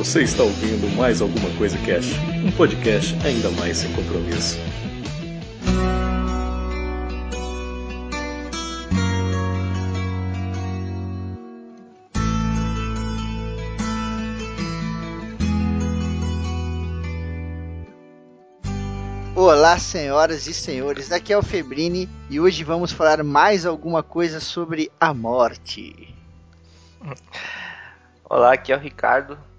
Você 0.00 0.22
está 0.22 0.42
ouvindo 0.42 0.88
mais 0.96 1.20
alguma 1.20 1.54
coisa 1.58 1.76
Cash, 1.84 2.14
um 2.42 2.50
podcast 2.52 3.14
ainda 3.22 3.50
mais 3.50 3.76
sem 3.76 3.92
compromisso. 3.92 4.56
Olá, 19.36 19.78
senhoras 19.78 20.46
e 20.46 20.54
senhores, 20.54 21.12
aqui 21.12 21.30
é 21.30 21.36
o 21.36 21.42
Febrini 21.42 22.08
e 22.30 22.40
hoje 22.40 22.64
vamos 22.64 22.90
falar 22.90 23.22
mais 23.22 23.66
alguma 23.66 24.02
coisa 24.02 24.40
sobre 24.40 24.90
a 24.98 25.12
morte. 25.12 26.14
Olá, 28.24 28.54
aqui 28.54 28.72
é 28.72 28.76
o 28.78 28.80
Ricardo. 28.80 29.49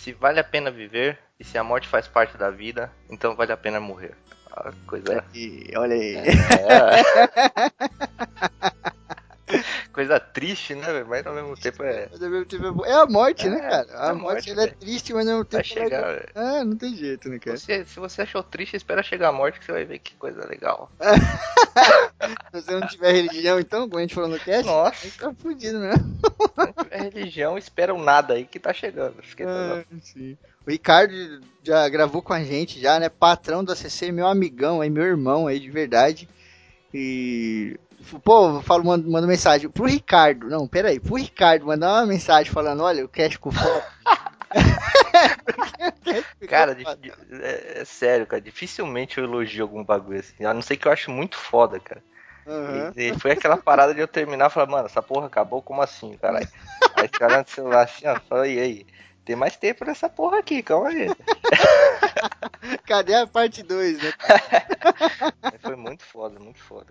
Se 0.00 0.14
vale 0.14 0.40
a 0.40 0.44
pena 0.44 0.70
viver 0.70 1.18
e 1.38 1.44
se 1.44 1.58
a 1.58 1.62
morte 1.62 1.86
faz 1.86 2.08
parte 2.08 2.38
da 2.38 2.50
vida, 2.50 2.90
então 3.10 3.36
vale 3.36 3.52
a 3.52 3.56
pena 3.56 3.78
morrer. 3.78 4.16
A 4.50 4.72
coisa. 4.86 5.22
E 5.34 5.70
olha 5.76 5.94
aí. 5.94 6.16
É... 6.16 6.30
coisa 9.92 10.18
triste, 10.20 10.74
né, 10.74 10.86
velho? 10.92 11.06
Mas 11.08 11.26
ao 11.26 11.34
mesmo 11.34 11.56
tempo 11.56 11.82
é. 11.82 12.08
É... 12.08 12.90
é 12.90 12.94
a 12.94 13.06
morte, 13.06 13.48
né, 13.48 13.58
É, 13.58 13.60
cara? 13.70 13.86
é 13.90 13.96
A 13.96 14.10
a 14.10 14.14
morte, 14.14 14.52
morte, 14.54 14.60
é 14.60 14.66
triste, 14.68 15.12
mas 15.12 15.26
ao 15.28 15.34
mesmo 15.38 15.48
Vai 15.50 15.62
tempo. 15.62 15.80
chegar, 15.80 16.08
é... 16.10 16.14
velho. 16.14 16.28
Ah, 16.34 16.64
não 16.64 16.76
tem 16.76 16.96
jeito, 16.96 17.28
né, 17.28 17.38
cara? 17.38 17.56
Se, 17.56 17.84
se 17.84 17.98
você 18.00 18.22
achou 18.22 18.42
triste, 18.42 18.76
espera 18.76 19.02
chegar 19.02 19.28
a 19.28 19.32
morte 19.32 19.58
que 19.58 19.64
você 19.66 19.72
vai 19.72 19.84
ver 19.84 19.98
que 19.98 20.14
coisa 20.16 20.46
legal. 20.46 20.90
Se 22.52 22.60
você 22.62 22.72
não 22.72 22.86
tiver 22.86 23.12
religião, 23.12 23.58
então, 23.58 23.88
como 23.88 23.98
a 23.98 24.02
gente 24.02 24.14
falou 24.14 24.28
no 24.28 24.38
cast, 24.38 24.66
Nossa. 24.66 25.08
tá 25.18 25.32
fudido 25.34 25.78
mesmo. 25.78 26.18
Se 26.20 26.52
não 26.56 26.72
tiver 26.84 27.02
religião, 27.12 27.58
espera 27.58 27.94
um 27.94 28.02
nada 28.02 28.34
aí 28.34 28.44
que 28.44 28.58
tá 28.58 28.72
chegando. 28.72 29.14
Ah, 29.46 29.82
sim. 30.02 30.36
O 30.66 30.70
Ricardo 30.70 31.14
já 31.62 31.88
gravou 31.88 32.20
com 32.20 32.32
a 32.34 32.42
gente, 32.44 32.78
já, 32.80 32.98
né? 33.00 33.08
Patrão 33.08 33.64
do 33.64 33.72
ACC, 33.72 34.12
meu 34.12 34.26
amigão 34.26 34.80
aí, 34.82 34.90
meu 34.90 35.04
irmão 35.04 35.46
aí, 35.46 35.58
de 35.58 35.70
verdade. 35.70 36.28
E. 36.92 37.78
Pô, 38.24 38.56
eu 38.56 38.62
falo, 38.62 38.84
mando, 38.84 39.10
mando 39.10 39.26
mensagem 39.26 39.68
pro 39.68 39.84
Ricardo. 39.84 40.48
Não, 40.48 40.66
peraí, 40.66 40.98
pro 40.98 41.16
Ricardo 41.16 41.66
mandar 41.66 41.92
uma 41.92 42.06
mensagem 42.06 42.52
falando: 42.52 42.82
olha, 42.82 43.04
o 43.04 43.08
cash 43.08 43.36
com 43.36 43.50
foto. 43.50 43.86
Cara, 46.48 46.76
é, 47.30 47.80
é 47.80 47.84
sério, 47.84 48.26
cara. 48.26 48.40
Dificilmente 48.40 49.18
eu 49.18 49.24
elogio 49.24 49.62
algum 49.62 49.84
bagulho 49.84 50.18
assim. 50.18 50.44
A 50.44 50.52
não 50.52 50.62
ser 50.62 50.76
que 50.76 50.88
eu 50.88 50.92
acho 50.92 51.10
muito 51.10 51.36
foda, 51.36 51.78
cara. 51.78 52.02
Aham. 52.46 52.92
E, 52.96 53.10
e 53.10 53.18
foi 53.18 53.32
aquela 53.32 53.56
parada 53.56 53.94
de 53.94 54.00
eu 54.00 54.08
terminar 54.08 54.50
e 54.50 54.52
falar, 54.52 54.66
mano, 54.66 54.86
essa 54.86 55.02
porra 55.02 55.26
acabou, 55.26 55.62
como 55.62 55.82
assim, 55.82 56.16
caralho? 56.16 56.48
Aí 56.96 57.06
o 57.06 57.10
cara 57.10 57.38
no 57.38 57.48
celular 57.48 57.84
assim, 57.84 58.06
ó, 58.06 58.18
fala, 58.28 58.48
e 58.48 58.58
aí? 58.58 58.86
Tem 59.24 59.36
mais 59.36 59.56
tempo 59.56 59.84
nessa 59.84 60.08
porra 60.08 60.38
aqui, 60.38 60.62
calma 60.62 60.88
aí. 60.88 61.08
Cadê 62.86 63.14
a 63.14 63.26
parte 63.26 63.62
2, 63.62 64.02
né? 64.02 64.12
Foi 65.60 65.76
muito 65.76 66.04
foda, 66.04 66.40
muito 66.40 66.58
foda. 66.58 66.86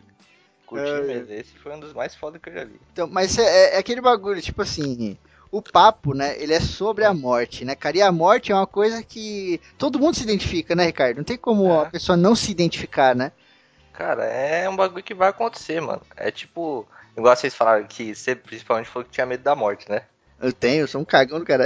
Curti 0.69 0.87
É, 0.87 1.01
mesmo. 1.01 1.33
Esse 1.33 1.57
foi 1.57 1.73
um 1.73 1.79
dos 1.79 1.93
mais 1.93 2.13
foda 2.13 2.37
que 2.37 2.47
eu 2.49 2.53
já 2.53 2.63
vi. 2.63 2.79
Então, 2.93 3.07
mas 3.07 3.37
é, 3.39 3.75
é 3.75 3.77
aquele 3.79 3.99
bagulho, 4.01 4.39
tipo 4.39 4.61
assim, 4.61 5.17
o 5.51 5.63
papo, 5.63 6.13
né, 6.13 6.35
ele 6.39 6.53
é 6.53 6.59
sobre 6.59 7.03
a 7.03 7.13
morte, 7.13 7.65
né, 7.65 7.73
cara? 7.73 7.97
E 7.97 8.01
a 8.03 8.11
morte 8.11 8.51
é 8.51 8.55
uma 8.55 8.67
coisa 8.67 9.01
que 9.01 9.59
todo 9.79 9.97
mundo 9.97 10.15
se 10.15 10.23
identifica, 10.23 10.75
né, 10.75 10.85
Ricardo? 10.85 11.17
Não 11.17 11.23
tem 11.23 11.37
como 11.37 11.71
É. 11.71 11.81
a 11.81 11.85
pessoa 11.85 12.15
não 12.15 12.35
se 12.35 12.51
identificar, 12.51 13.15
né? 13.15 13.31
Cara, 13.93 14.25
é 14.25 14.69
um 14.69 14.75
bagulho 14.75 15.03
que 15.03 15.15
vai 15.15 15.29
acontecer, 15.29 15.81
mano. 15.81 16.01
É 16.15 16.29
tipo, 16.29 16.87
igual 17.17 17.35
vocês 17.35 17.55
falaram 17.55 17.85
que 17.85 18.13
você 18.13 18.35
principalmente 18.35 18.89
falou 18.89 19.05
que 19.05 19.11
tinha 19.11 19.25
medo 19.25 19.43
da 19.43 19.55
morte, 19.55 19.89
né? 19.89 20.03
Eu 20.39 20.53
tenho, 20.53 20.81
eu 20.81 20.87
sou 20.87 21.01
um 21.01 21.05
cagão 21.05 21.39
do 21.39 21.45
cara. 21.45 21.65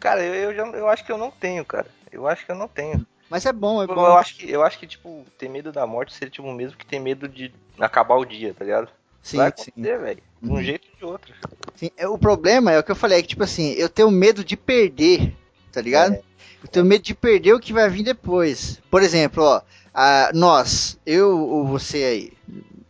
Cara, 0.00 0.22
eu, 0.24 0.34
eu, 0.34 0.54
já, 0.54 0.66
eu 0.66 0.88
acho 0.88 1.04
que 1.04 1.12
eu 1.12 1.18
não 1.18 1.30
tenho, 1.30 1.64
cara. 1.64 1.86
Eu 2.10 2.26
acho 2.26 2.46
que 2.46 2.50
eu 2.50 2.56
não 2.56 2.66
tenho. 2.66 3.06
Mas 3.30 3.44
é 3.46 3.52
bom, 3.52 3.82
é 3.82 3.86
bom. 3.86 3.94
eu 3.94 4.16
acho 4.16 4.36
que, 4.36 4.50
eu 4.50 4.62
acho 4.62 4.78
que, 4.78 4.86
tipo, 4.86 5.24
ter 5.36 5.48
medo 5.48 5.72
da 5.72 5.86
morte 5.86 6.12
seria 6.14 6.30
tipo 6.30 6.46
o 6.48 6.52
mesmo 6.52 6.76
que 6.78 6.86
ter 6.86 6.98
medo 6.98 7.28
de 7.28 7.52
acabar 7.78 8.16
o 8.16 8.24
dia, 8.24 8.54
tá 8.54 8.64
ligado? 8.64 8.88
Sim, 9.22 9.38
vai 9.38 9.48
sim, 9.48 9.70
acontecer, 9.72 9.98
velho. 9.98 10.22
De 10.42 10.50
um 10.50 10.54
Uhum. 10.54 10.62
jeito 10.62 10.86
ou 10.92 10.96
de 10.98 11.04
outro. 11.04 11.34
sim. 11.74 11.90
É, 11.96 12.06
O 12.06 12.16
problema 12.18 12.70
é 12.72 12.78
o 12.78 12.82
que 12.84 12.90
eu 12.92 12.96
falei, 12.96 13.18
é 13.18 13.22
que, 13.22 13.28
tipo 13.28 13.42
assim, 13.42 13.72
eu 13.72 13.88
tenho 13.88 14.10
medo 14.10 14.44
de 14.44 14.56
perder, 14.56 15.32
tá 15.72 15.80
ligado? 15.80 16.14
É. 16.14 16.22
Eu 16.62 16.68
tenho 16.68 16.84
medo 16.84 17.02
de 17.02 17.14
perder 17.14 17.52
o 17.54 17.60
que 17.60 17.72
vai 17.72 17.88
vir 17.90 18.02
depois. 18.04 18.80
Por 18.90 19.02
exemplo, 19.02 19.42
ó, 19.42 19.60
a- 19.92 20.30
nós, 20.32 20.98
eu 21.04 21.36
ou 21.38 21.66
você 21.66 22.04
aí, 22.04 22.32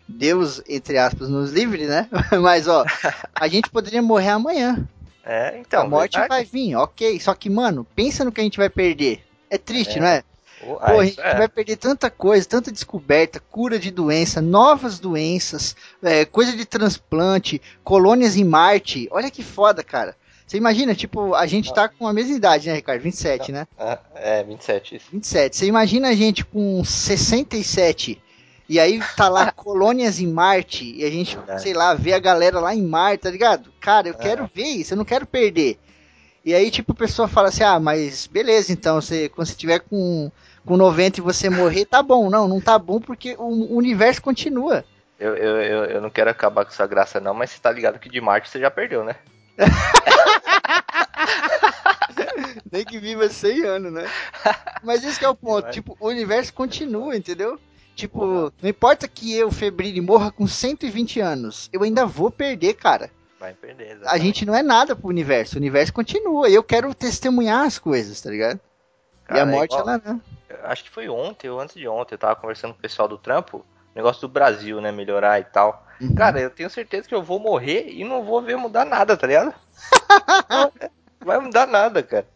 Deus, 0.08 0.62
entre 0.68 0.98
aspas, 0.98 1.28
nos 1.28 1.52
livre, 1.52 1.86
né? 1.86 2.08
Mas, 2.42 2.68
ó, 2.68 2.84
a 3.34 3.48
gente 3.48 3.70
poderia 3.70 4.02
morrer 4.02 4.30
amanhã. 4.30 4.86
É, 5.24 5.58
então. 5.58 5.82
a 5.82 5.88
morte 5.88 6.12
verdade. 6.18 6.28
vai 6.28 6.44
vir, 6.44 6.76
ok. 6.76 7.18
Só 7.18 7.34
que, 7.34 7.50
mano, 7.50 7.84
pensa 7.96 8.24
no 8.24 8.30
que 8.30 8.40
a 8.40 8.44
gente 8.44 8.58
vai 8.58 8.70
perder. 8.70 9.25
É 9.50 9.58
triste, 9.58 9.98
É. 9.98 10.00
não 10.00 10.06
é? 10.08 10.22
Pô, 10.58 10.66
Pô, 10.76 10.78
ah, 10.80 10.92
a 11.00 11.04
gente 11.04 11.20
é. 11.20 11.34
vai 11.36 11.48
perder 11.48 11.76
tanta 11.76 12.10
coisa, 12.10 12.46
tanta 12.48 12.72
descoberta, 12.72 13.38
cura 13.50 13.78
de 13.78 13.90
doença, 13.90 14.40
novas 14.40 14.98
doenças, 14.98 15.76
é, 16.02 16.24
coisa 16.24 16.56
de 16.56 16.64
transplante, 16.64 17.60
colônias 17.84 18.36
em 18.36 18.44
Marte. 18.44 19.06
Olha 19.10 19.30
que 19.30 19.42
foda, 19.42 19.84
cara. 19.84 20.16
Você 20.46 20.56
imagina, 20.56 20.94
tipo, 20.94 21.34
a 21.34 21.44
gente 21.46 21.74
tá 21.74 21.88
com 21.88 22.06
a 22.06 22.12
mesma 22.12 22.36
idade, 22.36 22.68
né, 22.68 22.74
Ricardo? 22.76 23.02
27, 23.02 23.52
né? 23.52 23.66
Ah, 23.78 23.98
é, 24.14 24.42
27, 24.44 24.96
isso. 24.96 25.06
27. 25.12 25.56
Você 25.56 25.66
imagina 25.66 26.08
a 26.08 26.14
gente 26.14 26.44
com 26.44 26.82
67 26.84 28.20
e 28.68 28.80
aí 28.80 29.00
tá 29.16 29.28
lá 29.28 29.50
colônias 29.52 30.20
em 30.20 30.26
Marte 30.26 30.84
e 30.96 31.04
a 31.04 31.10
gente, 31.10 31.36
Verdade. 31.36 31.62
sei 31.62 31.74
lá, 31.74 31.94
vê 31.94 32.12
a 32.12 32.18
galera 32.18 32.60
lá 32.60 32.74
em 32.74 32.82
Marte, 32.82 33.22
tá 33.22 33.30
ligado? 33.30 33.70
Cara, 33.80 34.08
eu 34.08 34.14
É. 34.14 34.16
quero 34.16 34.50
ver 34.54 34.64
isso, 34.64 34.94
eu 34.94 34.96
não 34.98 35.04
quero 35.04 35.26
perder. 35.26 35.78
E 36.46 36.54
aí, 36.54 36.70
tipo, 36.70 36.92
a 36.92 36.94
pessoa 36.94 37.26
fala 37.26 37.48
assim: 37.48 37.64
ah, 37.64 37.80
mas 37.80 38.28
beleza, 38.28 38.72
então, 38.72 39.00
você, 39.00 39.28
quando 39.28 39.48
você 39.48 39.56
tiver 39.56 39.80
com, 39.80 40.30
com 40.64 40.76
90 40.76 41.18
e 41.18 41.22
você 41.22 41.50
morrer, 41.50 41.86
tá 41.86 42.00
bom. 42.00 42.30
Não, 42.30 42.46
não 42.46 42.60
tá 42.60 42.78
bom 42.78 43.00
porque 43.00 43.34
o, 43.36 43.76
universo 43.76 44.22
continua. 44.22 44.84
Eu, 45.18 45.34
eu, 45.34 45.56
eu, 45.60 45.84
eu 45.86 46.00
não 46.00 46.08
quero 46.08 46.30
acabar 46.30 46.64
com 46.64 46.70
sua 46.70 46.86
graça, 46.86 47.18
não, 47.18 47.34
mas 47.34 47.50
você 47.50 47.58
tá 47.58 47.72
ligado 47.72 47.98
que 47.98 48.08
de 48.08 48.20
Marte 48.20 48.48
você 48.48 48.60
já 48.60 48.70
perdeu, 48.70 49.02
né? 49.02 49.16
Nem 52.70 52.84
que 52.84 53.00
viva 53.00 53.28
100 53.28 53.64
anos, 53.64 53.92
né? 53.92 54.08
Mas 54.84 55.02
esse 55.02 55.18
que 55.18 55.24
é 55.24 55.28
o 55.28 55.34
ponto. 55.34 55.68
Tipo, 55.72 55.96
o 55.98 56.06
universo 56.06 56.54
continua, 56.54 57.16
entendeu? 57.16 57.58
Tipo, 57.96 58.52
não 58.62 58.70
importa 58.70 59.08
que 59.08 59.34
eu, 59.34 59.50
Febrini, 59.50 60.00
morra 60.00 60.30
com 60.30 60.46
120 60.46 61.18
anos, 61.18 61.68
eu 61.72 61.82
ainda 61.82 62.06
vou 62.06 62.30
perder, 62.30 62.74
cara. 62.74 63.10
Vai 63.46 63.54
perder, 63.54 63.84
A 63.84 63.92
exatamente. 63.94 64.22
gente 64.24 64.44
não 64.44 64.56
é 64.56 64.62
nada 64.62 64.96
pro 64.96 65.06
universo, 65.08 65.54
o 65.54 65.58
universo 65.58 65.92
continua. 65.92 66.48
E 66.48 66.54
eu 66.54 66.64
quero 66.64 66.92
testemunhar 66.92 67.64
as 67.64 67.78
coisas, 67.78 68.20
tá 68.20 68.28
ligado? 68.28 68.58
Cara, 69.24 69.38
e 69.38 69.40
a 69.40 69.46
é 69.46 69.46
morte, 69.46 69.72
igual- 69.72 69.88
ela 69.88 70.02
não. 70.04 70.20
Eu 70.50 70.56
Acho 70.64 70.82
que 70.82 70.90
foi 70.90 71.08
ontem 71.08 71.48
ou 71.48 71.60
antes 71.60 71.76
de 71.76 71.86
ontem, 71.86 72.14
eu 72.14 72.18
tava 72.18 72.34
conversando 72.34 72.72
com 72.72 72.78
o 72.80 72.82
pessoal 72.82 73.06
do 73.06 73.16
trampo, 73.16 73.64
negócio 73.94 74.20
do 74.22 74.28
Brasil, 74.28 74.80
né, 74.80 74.90
melhorar 74.90 75.38
e 75.38 75.44
tal. 75.44 75.86
Uhum. 76.00 76.12
Cara, 76.16 76.40
eu 76.40 76.50
tenho 76.50 76.68
certeza 76.68 77.06
que 77.06 77.14
eu 77.14 77.22
vou 77.22 77.38
morrer 77.38 77.86
e 77.88 78.02
não 78.02 78.24
vou 78.24 78.42
ver 78.42 78.56
mudar 78.56 78.84
nada, 78.84 79.16
tá 79.16 79.28
ligado? 79.28 79.54
Não 81.26 81.34
Vai 81.34 81.40
mudar 81.40 81.66
nada, 81.66 82.02
cara. 82.04 82.26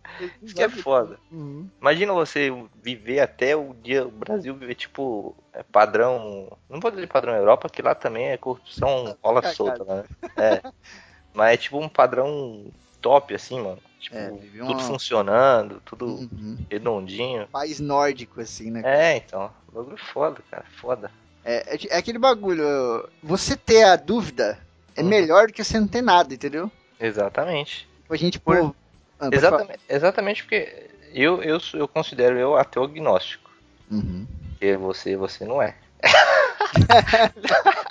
Isso 0.42 0.52
que 0.54 0.62
é 0.62 0.68
foda. 0.68 1.16
Uhum. 1.30 1.68
Imagina 1.80 2.12
você 2.12 2.52
viver 2.82 3.20
até 3.20 3.54
o 3.54 3.72
dia, 3.72 4.04
o 4.04 4.10
Brasil 4.10 4.52
viver 4.54 4.74
tipo 4.74 5.34
é, 5.52 5.62
padrão, 5.62 6.50
não 6.68 6.80
vou 6.80 6.90
dizer 6.90 7.06
padrão 7.06 7.34
Europa, 7.36 7.68
que 7.68 7.80
lá 7.80 7.94
também 7.94 8.30
é 8.30 8.36
corrupção 8.36 9.16
rola 9.22 9.42
solta, 9.54 9.84
né? 9.84 10.04
É. 10.36 10.60
Mas 11.32 11.54
é 11.54 11.56
tipo 11.56 11.78
um 11.78 11.88
padrão 11.88 12.66
top, 13.00 13.32
assim, 13.32 13.60
mano. 13.60 13.78
Tipo, 14.00 14.16
É, 14.16 14.30
vive 14.32 14.58
tudo 14.58 14.72
uma- 14.72 14.80
funcionando, 14.80 15.80
tudo 15.84 16.06
Uhum. 16.06 16.58
redondinho. 16.68 17.46
País 17.52 17.78
nórdico, 17.78 18.40
assim, 18.40 18.72
né? 18.72 18.82
É, 18.84 19.16
então. 19.18 19.52
Bagulho 19.72 19.96
foda, 19.98 20.42
cara. 20.50 20.64
Foda. 20.80 21.10
É, 21.44 21.76
é, 21.76 21.78
é 21.90 21.96
aquele 21.96 22.18
bagulho. 22.18 23.08
Você 23.22 23.56
ter 23.56 23.84
a 23.84 23.94
dúvida 23.94 24.58
é 24.96 25.02
Uhum. 25.02 25.08
melhor 25.08 25.46
do 25.46 25.52
que 25.52 25.62
você 25.62 25.78
não 25.78 25.86
ter 25.86 26.02
nada, 26.02 26.34
entendeu? 26.34 26.68
Exatamente. 26.98 27.88
A 28.08 28.16
gente, 28.16 28.40
Por- 28.40 28.56
pô. 28.58 28.74
Ah. 29.20 29.28
Exatamente, 29.30 29.80
exatamente 29.88 30.42
porque 30.42 30.90
eu, 31.12 31.42
eu, 31.42 31.58
eu 31.74 31.86
considero 31.86 32.38
eu 32.38 32.56
ateu 32.56 32.82
agnóstico. 32.84 33.50
Uhum. 33.90 34.26
Porque 34.50 34.76
você, 34.76 35.16
você 35.16 35.44
não 35.44 35.60
é. 35.60 35.76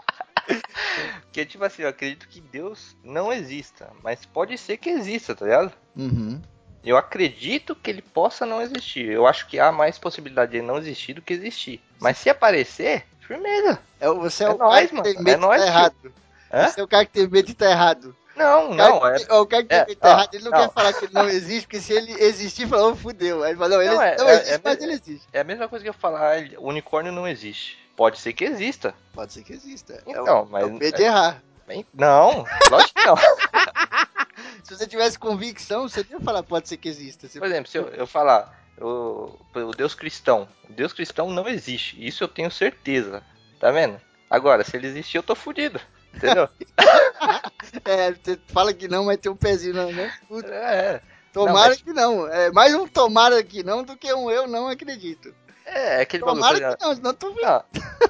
Porque, 1.24 1.46
tipo 1.46 1.64
assim, 1.64 1.84
eu 1.84 1.90
acredito 1.90 2.28
que 2.28 2.42
Deus 2.42 2.98
não 3.04 3.32
exista. 3.32 3.90
Mas 4.04 4.26
pode 4.26 4.58
ser 4.58 4.78
que 4.78 4.90
exista, 4.90 5.36
tá 5.36 5.46
ligado? 5.46 5.72
Uhum. 5.96 6.42
Eu 6.84 6.98
acredito 6.98 7.76
que 7.76 7.90
ele 7.90 8.02
possa 8.02 8.46
não 8.46 8.62
existir. 8.62 9.06
Eu 9.06 9.28
acho 9.28 9.48
que 9.48 9.60
há 9.60 9.72
mais 9.72 10.00
possibilidade 10.00 10.52
de 10.52 10.58
ele 10.58 10.68
não 10.68 10.78
existir 10.78 11.14
do 11.14 11.22
que 11.22 11.34
existir. 11.34 11.82
Mas 12.00 12.18
se 12.18 12.30
aparecer, 12.30 13.06
firmeza. 13.20 13.80
É, 14.00 14.10
você 14.10 14.44
é, 14.44 14.48
É 14.48 14.50
o 14.50 14.58
nóis, 14.58 14.74
cara 14.74 14.88
que 14.88 14.94
mano. 14.96 15.04
tem 15.04 15.16
É 15.16 15.22
medo 15.22 15.36
de 15.36 15.42
nóis, 15.46 15.62
tá 15.62 15.68
errado. 15.68 16.14
Hã? 16.52 16.68
Você 16.68 16.80
é 16.80 16.84
o 16.84 16.88
cara 16.88 17.06
que 17.06 17.12
tem 17.12 17.28
medo 17.28 17.46
de 17.46 17.52
estar 17.52 17.70
errado. 17.70 18.16
Não, 18.40 18.76
cara 18.76 18.92
não, 18.92 19.08
é. 19.08 19.40
o 19.42 19.46
cara 19.46 19.64
que 19.64 19.74
é, 19.74 19.86
ó, 20.02 20.08
errado, 20.08 20.34
ele 20.34 20.44
não, 20.46 20.52
não. 20.52 20.60
quer 20.60 20.74
falar 20.74 20.94
que 20.94 21.06
ele 21.06 21.14
não 21.14 21.28
existe, 21.28 21.68
porque 21.68 21.80
se 21.82 21.94
ele 21.94 22.12
existir, 22.24 22.68
fala, 22.68 22.88
oh, 22.88 22.96
fudeu. 22.96 23.44
Aí 23.44 23.52
ele 23.52 23.58
fala, 23.58 23.70
não, 23.76 23.82
ele 23.82 23.90
Não, 23.92 23.98
não, 23.98 24.04
é- 24.04 24.34
existe, 24.36 24.52
é- 24.52 24.56
é 24.56 24.62
mas 24.64 24.82
ele 24.82 24.94
existe. 24.94 25.28
É 25.34 25.40
a 25.42 25.44
mesma 25.44 25.68
coisa 25.68 25.84
que 25.84 25.90
eu 25.90 25.94
falar, 25.94 26.38
ah, 26.38 26.42
o 26.58 26.68
unicórnio 26.70 27.12
não 27.12 27.28
existe. 27.28 27.78
Pode 27.96 28.18
ser 28.20 28.32
que 28.34 28.46
exista. 28.46 28.96
Pode 29.14 29.34
ser 29.34 29.44
que 29.44 29.52
exista. 29.54 29.94
é 29.94 30.12
Então, 30.12 30.48
mas- 30.50 30.64
é 30.64 30.66
o 30.68 30.74
medo 30.74 30.96
de 30.96 31.04
errar. 31.04 31.44
Bem, 31.68 31.86
Não, 31.94 32.46
lógico 32.72 32.94
que 33.00 33.06
não. 33.06 33.16
Se 34.64 34.76
você 34.76 34.88
tivesse 34.88 35.20
convicção, 35.20 35.88
você 35.88 36.06
ia 36.10 36.20
falar, 36.20 36.42
pode 36.44 36.68
ser 36.68 36.78
que 36.78 36.88
exista. 36.90 37.28
Você... 37.28 37.40
Por 37.40 37.48
exemplo, 37.48 37.70
se 37.70 37.78
eu, 37.78 37.90
eu 37.90 38.08
falar, 38.08 38.60
o, 38.80 39.36
o 39.54 39.72
Deus 39.76 39.94
cristão, 39.94 40.48
o 40.70 40.74
Deus 40.74 40.94
cristão 40.94 41.30
não 41.30 41.48
existe. 41.48 41.96
Isso 42.06 42.24
eu 42.24 42.28
tenho 42.28 42.50
certeza. 42.50 43.22
Tá 43.60 43.72
vendo? 43.72 44.00
Agora, 44.30 44.64
se 44.64 44.78
ele 44.78 44.88
existir, 44.88 45.18
eu 45.18 45.24
tô 45.24 45.36
fudido. 45.36 45.80
Entendeu? 46.14 46.48
é, 47.86 48.14
você 48.14 48.40
fala 48.48 48.74
que 48.74 48.88
não, 48.88 49.06
mas 49.06 49.18
tem 49.18 49.32
um 49.32 49.36
pezinho 49.36 49.74
não, 49.74 49.92
né? 49.92 50.14
É. 50.46 51.02
Tomara 51.32 51.54
não, 51.54 51.70
mas... 51.70 51.82
que 51.82 51.94
não. 51.94 52.28
É 52.28 52.52
mais 52.52 52.74
um 52.74 52.88
tomara 52.88 53.44
que 53.44 53.64
não 53.64 53.84
do 53.84 53.96
que 53.96 54.14
um 54.14 54.30
eu 54.30 54.48
não 54.48 54.68
acredito. 54.68 55.34
É, 55.66 55.98
é 55.98 56.02
aquele 56.02 56.24
Tomara 56.24 56.60
bagulho, 56.60 56.78
que 56.78 56.84
não, 56.84 56.96
senão 56.96 57.14
tô 57.14 57.30
vendo. 57.30 57.42
Não, 57.42 57.64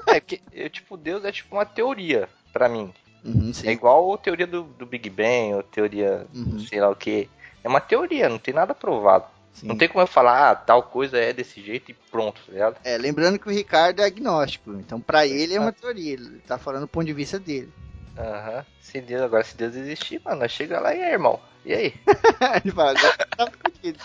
é 0.07 0.19
que, 0.19 0.41
eu, 0.51 0.69
tipo, 0.69 0.95
Deus 0.95 1.25
é 1.25 1.31
tipo 1.31 1.55
uma 1.55 1.65
teoria 1.65 2.29
pra 2.53 2.69
mim. 2.69 2.93
Uhum, 3.23 3.51
é 3.65 3.71
igual 3.71 4.13
a 4.13 4.17
teoria 4.17 4.47
do, 4.47 4.63
do 4.63 4.85
Big 4.85 5.09
Bang, 5.09 5.55
ou 5.55 5.63
teoria, 5.63 6.25
uhum. 6.33 6.59
sei 6.61 6.79
lá 6.79 6.89
o 6.89 6.95
que. 6.95 7.29
É 7.61 7.67
uma 7.67 7.81
teoria, 7.81 8.29
não 8.29 8.39
tem 8.39 8.53
nada 8.53 8.73
provado. 8.73 9.25
Sim. 9.53 9.67
Não 9.67 9.75
tem 9.77 9.89
como 9.89 10.01
eu 10.01 10.07
falar, 10.07 10.51
ah, 10.51 10.55
tal 10.55 10.83
coisa 10.83 11.17
é 11.17 11.33
desse 11.33 11.61
jeito 11.61 11.91
e 11.91 11.93
pronto, 11.93 12.39
tá 12.45 12.51
ligado? 12.53 12.77
É, 12.83 12.97
lembrando 12.97 13.37
que 13.37 13.49
o 13.49 13.51
Ricardo 13.51 14.01
é 14.01 14.05
agnóstico, 14.05 14.71
então 14.73 15.01
para 15.01 15.27
ele 15.27 15.53
é 15.53 15.59
uma 15.59 15.73
teoria, 15.73 16.13
ele 16.13 16.39
tá 16.47 16.57
falando 16.57 16.81
do 16.81 16.87
ponto 16.87 17.05
de 17.05 17.13
vista 17.13 17.37
dele. 17.37 17.69
Aham. 18.17 18.57
Uhum. 18.57 18.63
Se 18.81 18.99
Deus, 19.01 19.21
agora 19.21 19.43
se 19.43 19.55
Deus 19.55 19.75
existir, 19.75 20.19
mano, 20.25 20.49
chega 20.49 20.79
lá 20.79 20.95
e 20.95 21.03
aí, 21.03 21.11
irmão. 21.11 21.39
E 21.65 21.73
aí? 21.73 21.93
ele 22.63 22.73
fala, 22.73 22.91
agora 22.91 23.17
tá 23.37 23.51
fudido. 23.51 23.99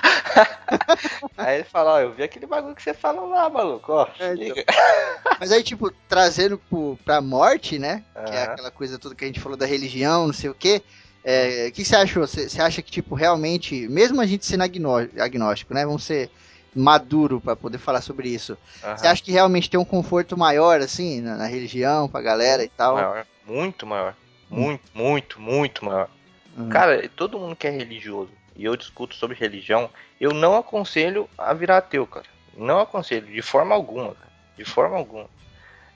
aí 1.38 1.54
ele 1.56 1.64
fala, 1.64 1.94
ó, 1.94 2.00
eu 2.00 2.12
vi 2.12 2.22
aquele 2.22 2.46
bagulho 2.46 2.74
que 2.74 2.82
você 2.82 2.92
falou 2.92 3.28
lá, 3.28 3.48
maluco, 3.48 3.92
ó. 3.92 4.08
É, 4.18 4.34
então. 4.34 4.64
Mas 5.40 5.50
aí, 5.50 5.62
tipo, 5.62 5.90
trazendo 6.08 6.58
pro, 6.58 6.98
pra 7.04 7.20
morte, 7.20 7.78
né? 7.78 8.04
Uhum. 8.14 8.24
Que 8.24 8.32
é 8.32 8.42
aquela 8.42 8.70
coisa 8.70 8.98
toda 8.98 9.14
que 9.14 9.24
a 9.24 9.26
gente 9.26 9.40
falou 9.40 9.56
da 9.56 9.66
religião, 9.66 10.26
não 10.26 10.34
sei 10.34 10.50
o 10.50 10.54
quê. 10.54 10.82
É, 11.24 11.68
o 11.68 11.72
que 11.72 11.84
você 11.84 11.96
achou? 11.96 12.26
Você 12.26 12.60
acha 12.60 12.82
que, 12.82 12.90
tipo, 12.90 13.14
realmente, 13.14 13.88
mesmo 13.88 14.20
a 14.20 14.26
gente 14.26 14.44
sendo 14.44 14.64
agnóstico, 14.64 15.72
né? 15.72 15.86
Vamos 15.86 16.04
ser 16.04 16.30
maduro 16.74 17.40
para 17.40 17.56
poder 17.56 17.78
falar 17.78 18.02
sobre 18.02 18.28
isso. 18.28 18.58
Você 18.96 19.06
acha 19.06 19.22
que 19.22 19.32
realmente 19.32 19.70
tem 19.70 19.80
um 19.80 19.84
conforto 19.84 20.36
maior, 20.36 20.80
assim, 20.80 21.22
na, 21.22 21.36
na 21.36 21.46
religião, 21.46 22.08
pra 22.08 22.20
galera 22.20 22.62
e 22.62 22.68
tal? 22.68 22.96
Maior, 22.96 23.26
muito 23.46 23.86
maior. 23.86 24.14
Muito, 24.50 24.82
hum. 24.94 24.98
muito, 24.98 25.40
muito 25.40 25.84
maior. 25.84 26.08
Uhum. 26.56 26.68
Cara, 26.68 27.08
todo 27.08 27.38
mundo 27.38 27.56
que 27.56 27.66
é 27.66 27.70
religioso, 27.70 28.30
e 28.54 28.64
eu 28.64 28.76
discuto 28.76 29.14
sobre 29.14 29.36
religião, 29.36 29.90
eu 30.20 30.32
não 30.32 30.56
aconselho 30.56 31.28
a 31.36 31.52
virar 31.52 31.78
ateu, 31.78 32.06
cara. 32.06 32.26
Não 32.56 32.78
aconselho, 32.78 33.26
de 33.26 33.42
forma 33.42 33.74
alguma, 33.74 34.14
cara. 34.14 34.32
De 34.56 34.64
forma 34.64 34.96
alguma. 34.96 35.28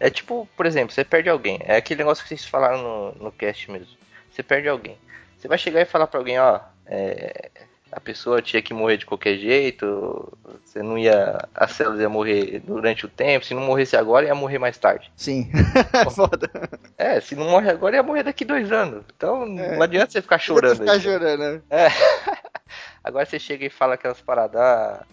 É 0.01 0.11
tipo, 0.11 0.49
por 0.57 0.67
exemplo, 0.67 0.93
você 0.93 1.05
perde 1.05 1.29
alguém. 1.29 1.61
É 1.63 1.77
aquele 1.77 1.99
negócio 1.99 2.23
que 2.23 2.29
vocês 2.29 2.45
falaram 2.45 2.83
no, 2.83 3.25
no 3.25 3.33
cast 3.33 3.71
mesmo. 3.71 3.97
Você 4.31 4.43
perde 4.43 4.69
alguém. 4.69 4.97
Você 5.39 5.47
vai 5.47 5.59
chegar 5.59 5.81
e 5.81 5.85
falar 5.85 6.07
pra 6.09 6.19
alguém, 6.19 6.39
ó, 6.39 6.61
é, 6.87 7.51
a 7.91 8.01
pessoa 8.01 8.43
tinha 8.43 8.61
que 8.61 8.75
morrer 8.75 8.99
de 8.99 9.07
qualquer 9.07 9.37
jeito, 9.39 10.31
você 10.65 10.83
não 10.83 10.99
ia. 10.99 11.39
As 11.55 11.73
células 11.73 12.01
iam 12.01 12.11
morrer 12.11 12.61
durante 12.61 13.07
o 13.07 13.09
tempo, 13.09 13.45
se 13.45 13.55
não 13.55 13.63
morresse 13.63 13.97
agora, 13.97 14.27
ia 14.27 14.35
morrer 14.35 14.59
mais 14.59 14.77
tarde. 14.77 15.11
Sim. 15.17 15.51
Foda. 16.15 16.51
É, 16.97 17.21
se 17.21 17.35
não 17.35 17.49
morre 17.49 17.71
agora, 17.71 17.97
ia 17.97 18.03
morrer 18.03 18.23
daqui 18.23 18.45
dois 18.45 18.71
anos. 18.71 19.05
Então 19.17 19.43
é. 19.43 19.77
não 19.77 19.83
adianta 19.83 20.13
você 20.13 20.23
ficar 20.23 20.39
chorando. 20.39 20.79
Ficar 20.79 20.93
aí. 20.93 21.01
chorando, 21.01 21.41
né? 21.41 21.63
É. 21.71 21.89
Agora 23.03 23.25
você 23.25 23.39
chega 23.39 23.65
e 23.65 23.71
fala 23.71 23.95
aquelas 23.95 24.21
paradas, 24.21 24.61
ah, 24.61 25.07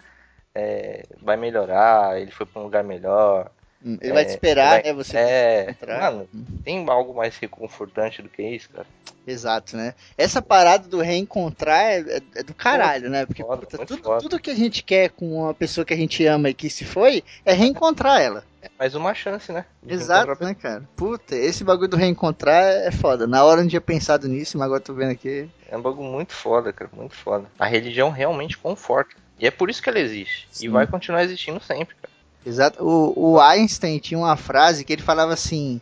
é, 0.54 1.04
vai 1.22 1.36
melhorar, 1.36 2.20
ele 2.20 2.30
foi 2.30 2.44
pra 2.44 2.60
um 2.60 2.64
lugar 2.64 2.84
melhor. 2.84 3.50
Ele 3.86 4.10
é, 4.10 4.12
vai 4.12 4.24
te 4.24 4.30
esperar, 4.30 4.82
vai, 4.82 4.82
né? 4.82 4.92
Você 4.92 5.16
é, 5.16 5.74
mano, 5.86 6.28
tem 6.64 6.84
algo 6.88 7.14
mais 7.14 7.36
reconfortante 7.36 8.20
do 8.20 8.28
que 8.28 8.42
isso, 8.42 8.68
cara? 8.70 8.86
Exato, 9.24 9.76
né? 9.76 9.94
Essa 10.18 10.42
parada 10.42 10.88
do 10.88 11.00
reencontrar 11.00 11.84
é, 11.84 12.00
é, 12.00 12.22
é 12.36 12.42
do 12.42 12.52
caralho, 12.52 13.08
né? 13.08 13.24
Porque 13.24 13.42
foda, 13.42 13.66
puta, 13.66 13.86
tudo, 13.86 14.18
tudo, 14.18 14.38
que 14.40 14.50
a 14.50 14.54
gente 14.54 14.82
quer 14.82 15.10
com 15.10 15.42
uma 15.42 15.54
pessoa 15.54 15.84
que 15.84 15.94
a 15.94 15.96
gente 15.96 16.24
ama 16.26 16.50
e 16.50 16.54
que 16.54 16.68
se 16.68 16.84
foi 16.84 17.22
é 17.44 17.52
reencontrar 17.52 18.20
ela. 18.20 18.44
É 18.60 18.70
mais 18.76 18.96
uma 18.96 19.14
chance, 19.14 19.52
né? 19.52 19.64
Exato, 19.86 20.44
né, 20.44 20.54
cara? 20.54 20.82
Puta, 20.96 21.36
esse 21.36 21.62
bagulho 21.62 21.88
do 21.88 21.96
reencontrar 21.96 22.64
é 22.64 22.90
foda. 22.90 23.26
Na 23.26 23.44
hora 23.44 23.60
eu 23.60 23.62
não 23.64 23.70
tinha 23.70 23.80
pensado 23.80 24.26
nisso, 24.26 24.58
mas 24.58 24.66
agora 24.66 24.80
tô 24.80 24.94
vendo 24.94 25.12
aqui. 25.12 25.48
É 25.68 25.76
um 25.76 25.82
bagulho 25.82 26.08
muito 26.08 26.32
foda, 26.32 26.72
cara, 26.72 26.90
muito 26.92 27.14
foda. 27.14 27.46
A 27.58 27.66
religião 27.66 28.10
realmente 28.10 28.58
conforta. 28.58 29.14
E 29.38 29.46
é 29.46 29.50
por 29.50 29.70
isso 29.70 29.82
que 29.82 29.88
ela 29.88 30.00
existe. 30.00 30.48
Sim. 30.50 30.66
E 30.66 30.68
vai 30.68 30.86
continuar 30.86 31.22
existindo 31.22 31.60
sempre, 31.60 31.94
cara. 31.94 32.15
Exato. 32.46 32.82
O, 32.82 33.32
o 33.32 33.40
Einstein 33.40 33.98
tinha 33.98 34.16
uma 34.16 34.36
frase 34.36 34.84
que 34.84 34.92
ele 34.92 35.02
falava 35.02 35.32
assim: 35.32 35.80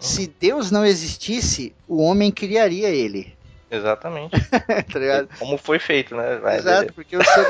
se 0.00 0.26
Deus 0.40 0.70
não 0.70 0.84
existisse, 0.84 1.74
o 1.86 2.02
homem 2.02 2.32
criaria 2.32 2.88
ele. 2.88 3.36
Exatamente. 3.70 4.36
tá? 4.48 5.36
Como 5.38 5.58
foi 5.58 5.78
feito, 5.78 6.16
né? 6.16 6.36
Vai, 6.36 6.58
Exato, 6.58 6.92
porque 6.94 7.16
o 7.16 7.22
ser... 7.22 7.46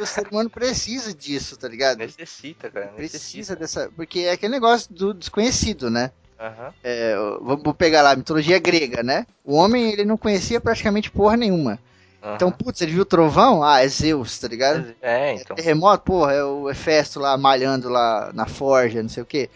o 0.00 0.06
ser 0.06 0.26
humano 0.28 0.50
precisa 0.50 1.14
disso, 1.14 1.56
tá 1.56 1.68
ligado? 1.68 1.98
Necessita, 1.98 2.70
cara. 2.70 2.86
Necessita. 2.96 3.18
Precisa 3.18 3.56
dessa. 3.56 3.90
Porque 3.94 4.20
é 4.20 4.32
aquele 4.32 4.52
negócio 4.52 4.92
do 4.92 5.14
desconhecido, 5.14 5.90
né? 5.90 6.10
Uhum. 6.40 6.72
É, 6.82 7.14
vamos 7.40 7.76
pegar 7.76 8.02
lá 8.02 8.12
a 8.12 8.16
mitologia 8.16 8.58
grega, 8.58 9.02
né? 9.02 9.26
O 9.44 9.54
homem 9.54 9.92
ele 9.92 10.04
não 10.04 10.16
conhecia 10.16 10.60
praticamente 10.60 11.10
porra 11.10 11.36
nenhuma. 11.36 11.78
Uhum. 12.22 12.34
Então, 12.34 12.52
putz, 12.52 12.80
ele 12.80 12.92
viu 12.92 13.02
o 13.02 13.06
trovão? 13.06 13.64
Ah, 13.64 13.82
é 13.82 13.88
Zeus, 13.88 14.38
tá 14.38 14.46
ligado? 14.46 14.94
É, 15.02 15.34
então. 15.34 15.54
É 15.54 15.60
terremoto, 15.60 16.04
porra, 16.04 16.32
é 16.32 16.44
o 16.44 16.70
Hefesto 16.70 17.18
lá 17.18 17.36
malhando 17.36 17.88
lá 17.88 18.30
na 18.32 18.46
forja, 18.46 19.02
não 19.02 19.08
sei 19.08 19.24
o 19.24 19.26
quê. 19.26 19.50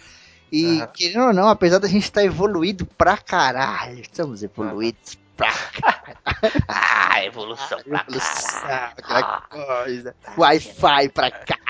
E, 0.50 0.80
uhum. 0.80 0.86
querendo 0.92 1.26
ou 1.26 1.32
não, 1.32 1.48
apesar 1.48 1.78
da 1.78 1.86
gente 1.86 2.04
estar 2.04 2.22
tá 2.22 2.26
evoluído 2.26 2.84
pra 2.84 3.16
caralho, 3.16 4.00
estamos 4.00 4.42
evoluídos 4.42 5.14
uhum. 5.14 5.20
pra 5.36 5.52
caralho. 5.52 6.16
ah, 6.68 7.24
evolução 7.24 7.78
pra 7.82 8.04
evolução, 8.08 8.60
caralho. 8.96 9.42
coisa. 9.48 10.16
Wi-Fi 10.36 11.08
pra 11.10 11.30
caralho. 11.30 11.66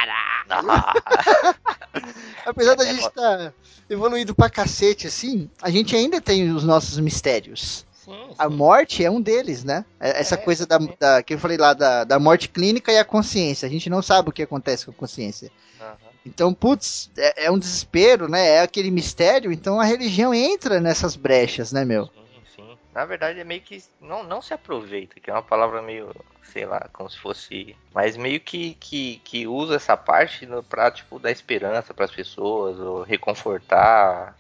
apesar 2.47 2.75
da 2.75 2.85
gente 2.85 3.01
estar 3.01 3.11
tá 3.13 3.53
evoluído 3.91 4.35
pra 4.35 4.49
cacete, 4.49 5.07
assim, 5.07 5.51
a 5.61 5.69
gente 5.71 5.95
ainda 5.95 6.21
tem 6.21 6.51
os 6.53 6.65
nossos 6.65 6.99
mistérios. 6.99 7.86
A 8.39 8.49
morte 8.49 9.05
é 9.05 9.11
um 9.11 9.21
deles, 9.21 9.65
né? 9.65 9.85
É, 9.99 10.21
essa 10.21 10.37
é, 10.37 10.39
coisa 10.39 10.67
da, 10.67 10.79
da, 10.79 11.23
que 11.23 11.35
eu 11.35 11.39
falei 11.39 11.57
lá 11.57 11.75
da, 11.75 12.05
da 12.05 12.19
morte 12.19 12.49
clínica 12.49 12.93
e 12.93 12.99
a 12.99 13.05
consciência. 13.05 13.67
A 13.67 13.71
gente 13.71 13.91
não 13.91 14.03
sabe 14.03 14.29
o 14.29 14.33
que 14.33 14.43
acontece 14.43 14.85
com 14.85 14.93
a 14.93 14.95
consciência. 14.95 15.51
Uhum. 15.81 16.09
Então, 16.27 16.55
putz, 16.55 17.11
é, 17.17 17.47
é, 17.47 17.51
um 17.51 17.59
desespero, 17.59 18.29
né? 18.29 18.49
É 18.49 18.61
aquele 18.61 18.91
mistério. 18.91 19.53
Então 19.53 19.81
a 19.81 19.85
religião 19.85 20.33
entra 20.35 20.81
nessas 20.81 21.17
brechas, 21.17 21.73
né, 21.73 21.85
meu? 21.85 22.07
Sim, 22.07 22.43
sim. 22.55 22.79
Na 22.95 23.05
verdade 23.05 23.41
é 23.41 23.45
meio 23.45 23.61
que 23.61 23.83
não, 24.01 24.23
não 24.23 24.41
se 24.41 24.55
aproveita, 24.55 25.21
que 25.21 25.31
é 25.31 25.33
uma 25.33 25.43
palavra 25.43 25.83
meio, 25.83 26.15
sei 26.53 26.65
lá, 26.65 26.89
como 26.93 27.11
se 27.11 27.19
fosse, 27.19 27.77
mas 27.95 28.17
meio 28.17 28.41
que 28.41 28.75
que, 28.75 29.21
que 29.25 29.47
usa 29.47 29.77
essa 29.77 29.97
parte 29.97 30.47
no, 30.47 30.63
pra 30.63 30.91
tipo 30.91 31.19
dar 31.19 31.31
esperança 31.31 31.93
para 31.93 32.05
as 32.05 32.11
pessoas 32.11 32.79
ou 32.79 33.03
reconfortar, 33.03 34.37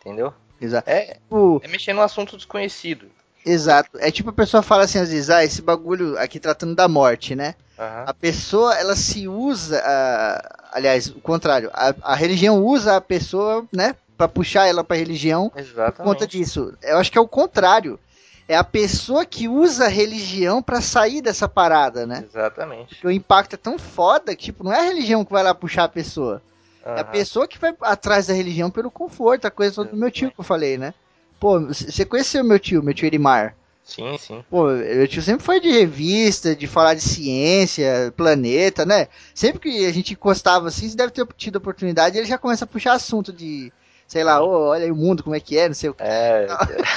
entendeu? 0.00 0.32
Exato. 0.60 0.88
É, 0.88 1.14
tipo, 1.14 1.60
é 1.62 1.68
mexer 1.68 1.92
num 1.92 2.02
assunto 2.02 2.36
desconhecido. 2.36 3.06
Exato. 3.44 3.90
É 3.98 4.10
tipo 4.10 4.30
a 4.30 4.32
pessoa 4.32 4.62
fala 4.62 4.84
assim 4.84 4.98
às 4.98 5.10
vezes, 5.10 5.30
ah, 5.30 5.44
esse 5.44 5.62
bagulho 5.62 6.18
aqui 6.18 6.40
tratando 6.40 6.74
da 6.74 6.88
morte, 6.88 7.36
né? 7.36 7.54
Uhum. 7.78 8.04
A 8.06 8.14
pessoa, 8.14 8.74
ela 8.74 8.96
se 8.96 9.28
usa, 9.28 9.78
uh, 9.78 10.68
aliás, 10.72 11.08
o 11.08 11.20
contrário, 11.20 11.70
a, 11.72 11.94
a, 12.02 12.14
religião 12.14 12.64
usa 12.64 12.96
a 12.96 13.00
pessoa, 13.00 13.66
né, 13.70 13.94
para 14.16 14.26
puxar 14.26 14.66
ela 14.66 14.82
para 14.82 14.96
religião 14.96 15.52
Exatamente. 15.54 15.96
por 15.96 16.04
conta 16.04 16.26
disso. 16.26 16.72
Eu 16.82 16.96
acho 16.96 17.12
que 17.12 17.18
é 17.18 17.20
o 17.20 17.28
contrário. 17.28 18.00
É 18.48 18.56
a 18.56 18.64
pessoa 18.64 19.26
que 19.26 19.48
usa 19.48 19.86
a 19.86 19.88
religião 19.88 20.62
para 20.62 20.80
sair 20.80 21.20
dessa 21.20 21.48
parada, 21.48 22.06
né? 22.06 22.24
Exatamente. 22.26 22.94
Porque 22.94 23.06
o 23.06 23.10
impacto 23.10 23.54
é 23.54 23.56
tão 23.58 23.78
foda 23.78 24.34
que, 24.34 24.44
tipo, 24.44 24.64
não 24.64 24.72
é 24.72 24.78
a 24.78 24.84
religião 24.84 25.24
que 25.24 25.32
vai 25.32 25.42
lá 25.42 25.52
puxar 25.52 25.84
a 25.84 25.88
pessoa. 25.88 26.40
Uhum. 26.86 26.94
É 26.94 27.00
a 27.00 27.04
pessoa 27.04 27.48
que 27.48 27.58
vai 27.58 27.74
atrás 27.82 28.28
da 28.28 28.34
religião 28.34 28.70
pelo 28.70 28.92
conforto, 28.92 29.44
a 29.44 29.50
coisa 29.50 29.84
do 29.84 29.96
meu 29.96 30.08
tio 30.08 30.30
que 30.30 30.38
eu 30.38 30.44
falei, 30.44 30.78
né? 30.78 30.94
Pô, 31.40 31.60
você 31.60 32.04
conheceu 32.04 32.44
meu 32.44 32.60
tio, 32.60 32.82
meu 32.82 32.94
tio 32.94 33.06
Erimar? 33.06 33.56
Sim, 33.82 34.16
sim. 34.16 34.44
Pô, 34.48 34.68
meu 34.68 35.08
tio 35.08 35.20
sempre 35.20 35.44
foi 35.44 35.60
de 35.60 35.70
revista, 35.70 36.54
de 36.54 36.66
falar 36.68 36.94
de 36.94 37.00
ciência, 37.00 38.12
planeta, 38.16 38.86
né? 38.86 39.08
Sempre 39.34 39.58
que 39.60 39.86
a 39.86 39.92
gente 39.92 40.12
encostava 40.12 40.68
assim, 40.68 40.88
você 40.88 40.96
deve 40.96 41.10
ter 41.10 41.26
tido 41.36 41.56
oportunidade, 41.56 42.16
ele 42.16 42.26
já 42.26 42.38
começa 42.38 42.64
a 42.64 42.68
puxar 42.68 42.92
assunto 42.92 43.32
de, 43.32 43.72
sei 44.06 44.22
lá, 44.22 44.40
oh, 44.40 44.68
olha 44.68 44.84
aí 44.84 44.90
o 44.92 44.96
mundo, 44.96 45.24
como 45.24 45.34
é 45.34 45.40
que 45.40 45.58
é, 45.58 45.66
não 45.66 45.74
sei 45.74 45.90
o 45.90 45.94
que. 45.94 46.04
É, 46.04 46.46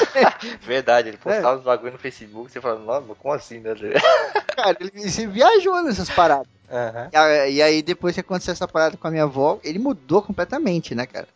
verdade, 0.61 1.09
ele 1.09 1.17
postava 1.17 1.55
é. 1.55 1.57
os 1.57 1.63
bagulho 1.63 1.93
no 1.93 1.99
Facebook, 1.99 2.51
você 2.51 2.61
fala, 2.61 2.79
nossa, 2.79 3.07
como 3.15 3.33
assim, 3.33 3.59
né? 3.59 3.73
Cara, 4.55 4.77
ele, 4.79 4.91
ele 4.93 5.27
viajou 5.27 5.81
nessas 5.83 6.09
paradas. 6.11 6.58
Uhum. 6.69 7.49
E, 7.49 7.61
aí, 7.61 7.81
depois 7.81 8.13
que 8.13 8.21
aconteceu 8.21 8.51
essa 8.51 8.67
parada 8.67 8.95
com 8.95 9.07
a 9.07 9.11
minha 9.11 9.23
avó, 9.23 9.59
ele 9.63 9.79
mudou 9.79 10.21
completamente, 10.21 10.93
né, 10.93 11.05
cara? 11.05 11.27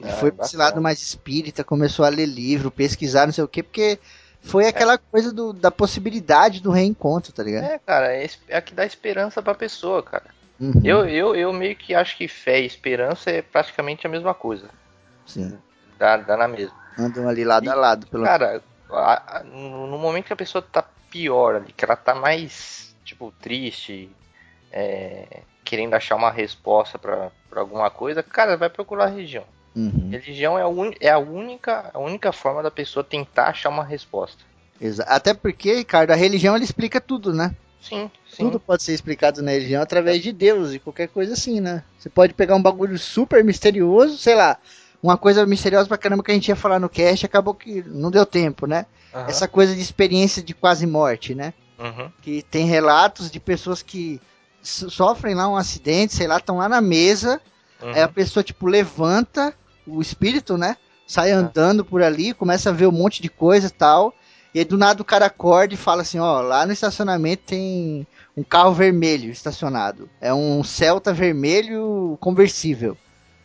Ele 0.00 0.10
é, 0.10 0.12
foi 0.12 0.32
pra 0.32 0.44
esse 0.44 0.56
lado 0.56 0.80
mais 0.80 1.00
espírita, 1.00 1.62
começou 1.64 2.04
a 2.04 2.08
ler 2.08 2.26
livro, 2.26 2.70
pesquisar, 2.70 3.26
não 3.26 3.32
sei 3.32 3.44
o 3.44 3.48
quê, 3.48 3.62
porque 3.62 3.98
foi 4.42 4.64
é. 4.64 4.68
aquela 4.68 4.94
é. 4.94 4.98
coisa 4.98 5.32
do, 5.32 5.52
da 5.52 5.70
possibilidade 5.70 6.60
do 6.60 6.70
reencontro, 6.70 7.32
tá 7.32 7.42
ligado? 7.42 7.64
É, 7.64 7.78
cara, 7.78 8.14
é, 8.14 8.28
é 8.48 8.56
a 8.56 8.62
que 8.62 8.74
dá 8.74 8.84
esperança 8.84 9.40
pra 9.40 9.54
pessoa, 9.54 10.02
cara. 10.02 10.34
Uhum. 10.58 10.80
Eu, 10.82 11.06
eu, 11.06 11.36
eu 11.36 11.52
meio 11.52 11.76
que 11.76 11.94
acho 11.94 12.16
que 12.16 12.26
fé 12.26 12.60
e 12.60 12.66
esperança 12.66 13.30
é 13.30 13.42
praticamente 13.42 14.06
a 14.06 14.10
mesma 14.10 14.34
coisa. 14.34 14.68
Sim. 15.26 15.56
Dá, 15.98 16.16
dá 16.16 16.36
na 16.36 16.48
mesma. 16.48 16.76
Andam 16.98 17.28
ali 17.28 17.44
lado 17.44 17.66
e, 17.66 17.68
a 17.68 17.74
lado, 17.74 18.06
pelo 18.06 18.24
Cara, 18.24 18.62
no 19.44 19.98
momento 19.98 20.26
que 20.26 20.32
a 20.32 20.36
pessoa 20.36 20.62
tá 20.62 20.84
pior 21.10 21.56
ali, 21.56 21.72
que 21.72 21.84
ela 21.84 21.96
tá 21.96 22.14
mais, 22.14 22.94
tipo, 23.04 23.32
triste, 23.40 24.10
é, 24.76 25.40
querendo 25.64 25.94
achar 25.94 26.16
uma 26.16 26.30
resposta 26.30 26.98
para 26.98 27.30
alguma 27.54 27.88
coisa, 27.88 28.22
cara, 28.22 28.58
vai 28.58 28.68
procurar 28.68 29.06
religião. 29.06 29.44
Uhum. 29.74 30.10
Religião 30.10 30.58
é 30.58 30.62
a, 30.62 30.68
un, 30.68 30.92
é 31.00 31.08
a 31.08 31.18
única 31.18 31.90
a 31.92 31.98
única 31.98 32.30
forma 32.30 32.62
da 32.62 32.70
pessoa 32.70 33.02
tentar 33.02 33.48
achar 33.48 33.70
uma 33.70 33.84
resposta. 33.84 34.44
Até 35.06 35.32
porque, 35.32 35.72
Ricardo, 35.72 36.10
a 36.10 36.14
religião 36.14 36.54
ela 36.54 36.64
explica 36.64 37.00
tudo, 37.00 37.32
né? 37.32 37.54
Sim, 37.80 38.10
sim. 38.28 38.44
Tudo 38.44 38.60
pode 38.60 38.82
ser 38.82 38.92
explicado 38.92 39.40
na 39.40 39.52
religião 39.52 39.82
através 39.82 40.22
de 40.22 40.32
Deus 40.32 40.74
e 40.74 40.78
qualquer 40.78 41.08
coisa 41.08 41.32
assim, 41.32 41.60
né? 41.60 41.82
Você 41.98 42.10
pode 42.10 42.34
pegar 42.34 42.54
um 42.54 42.62
bagulho 42.62 42.98
super 42.98 43.42
misterioso, 43.42 44.18
sei 44.18 44.34
lá, 44.34 44.58
uma 45.02 45.16
coisa 45.16 45.46
misteriosa 45.46 45.88
pra 45.88 45.96
caramba 45.96 46.22
que 46.22 46.30
a 46.30 46.34
gente 46.34 46.48
ia 46.48 46.56
falar 46.56 46.78
no 46.78 46.88
cast, 46.88 47.24
acabou 47.24 47.54
que 47.54 47.82
não 47.86 48.10
deu 48.10 48.26
tempo, 48.26 48.66
né? 48.66 48.84
Uhum. 49.14 49.26
Essa 49.26 49.48
coisa 49.48 49.74
de 49.74 49.80
experiência 49.80 50.42
de 50.42 50.52
quase 50.52 50.86
morte, 50.86 51.34
né? 51.34 51.54
Uhum. 51.78 52.10
Que 52.20 52.42
tem 52.42 52.66
relatos 52.66 53.30
de 53.30 53.40
pessoas 53.40 53.82
que 53.82 54.20
sofrem 54.66 55.34
lá 55.34 55.48
um 55.48 55.56
acidente, 55.56 56.14
sei 56.14 56.26
lá, 56.26 56.38
estão 56.38 56.58
lá 56.58 56.68
na 56.68 56.80
mesa, 56.80 57.40
uhum. 57.82 57.90
aí 57.90 58.02
a 58.02 58.08
pessoa, 58.08 58.42
tipo, 58.42 58.66
levanta 58.66 59.54
o 59.86 60.00
espírito, 60.00 60.58
né? 60.58 60.76
Sai 61.06 61.30
andando 61.30 61.84
por 61.84 62.02
ali, 62.02 62.34
começa 62.34 62.70
a 62.70 62.72
ver 62.72 62.86
um 62.86 62.92
monte 62.92 63.22
de 63.22 63.28
coisa 63.28 63.68
e 63.68 63.70
tal. 63.70 64.12
E 64.52 64.58
aí 64.58 64.64
do 64.64 64.76
nada 64.76 65.02
o 65.02 65.04
cara 65.04 65.26
acorda 65.26 65.74
e 65.74 65.76
fala 65.76 66.02
assim, 66.02 66.18
ó, 66.18 66.40
lá 66.40 66.66
no 66.66 66.72
estacionamento 66.72 67.44
tem 67.46 68.06
um 68.36 68.42
carro 68.42 68.72
vermelho 68.72 69.30
estacionado. 69.30 70.08
É 70.20 70.32
um 70.32 70.64
Celta 70.64 71.12
vermelho 71.12 72.16
conversível. 72.20 72.96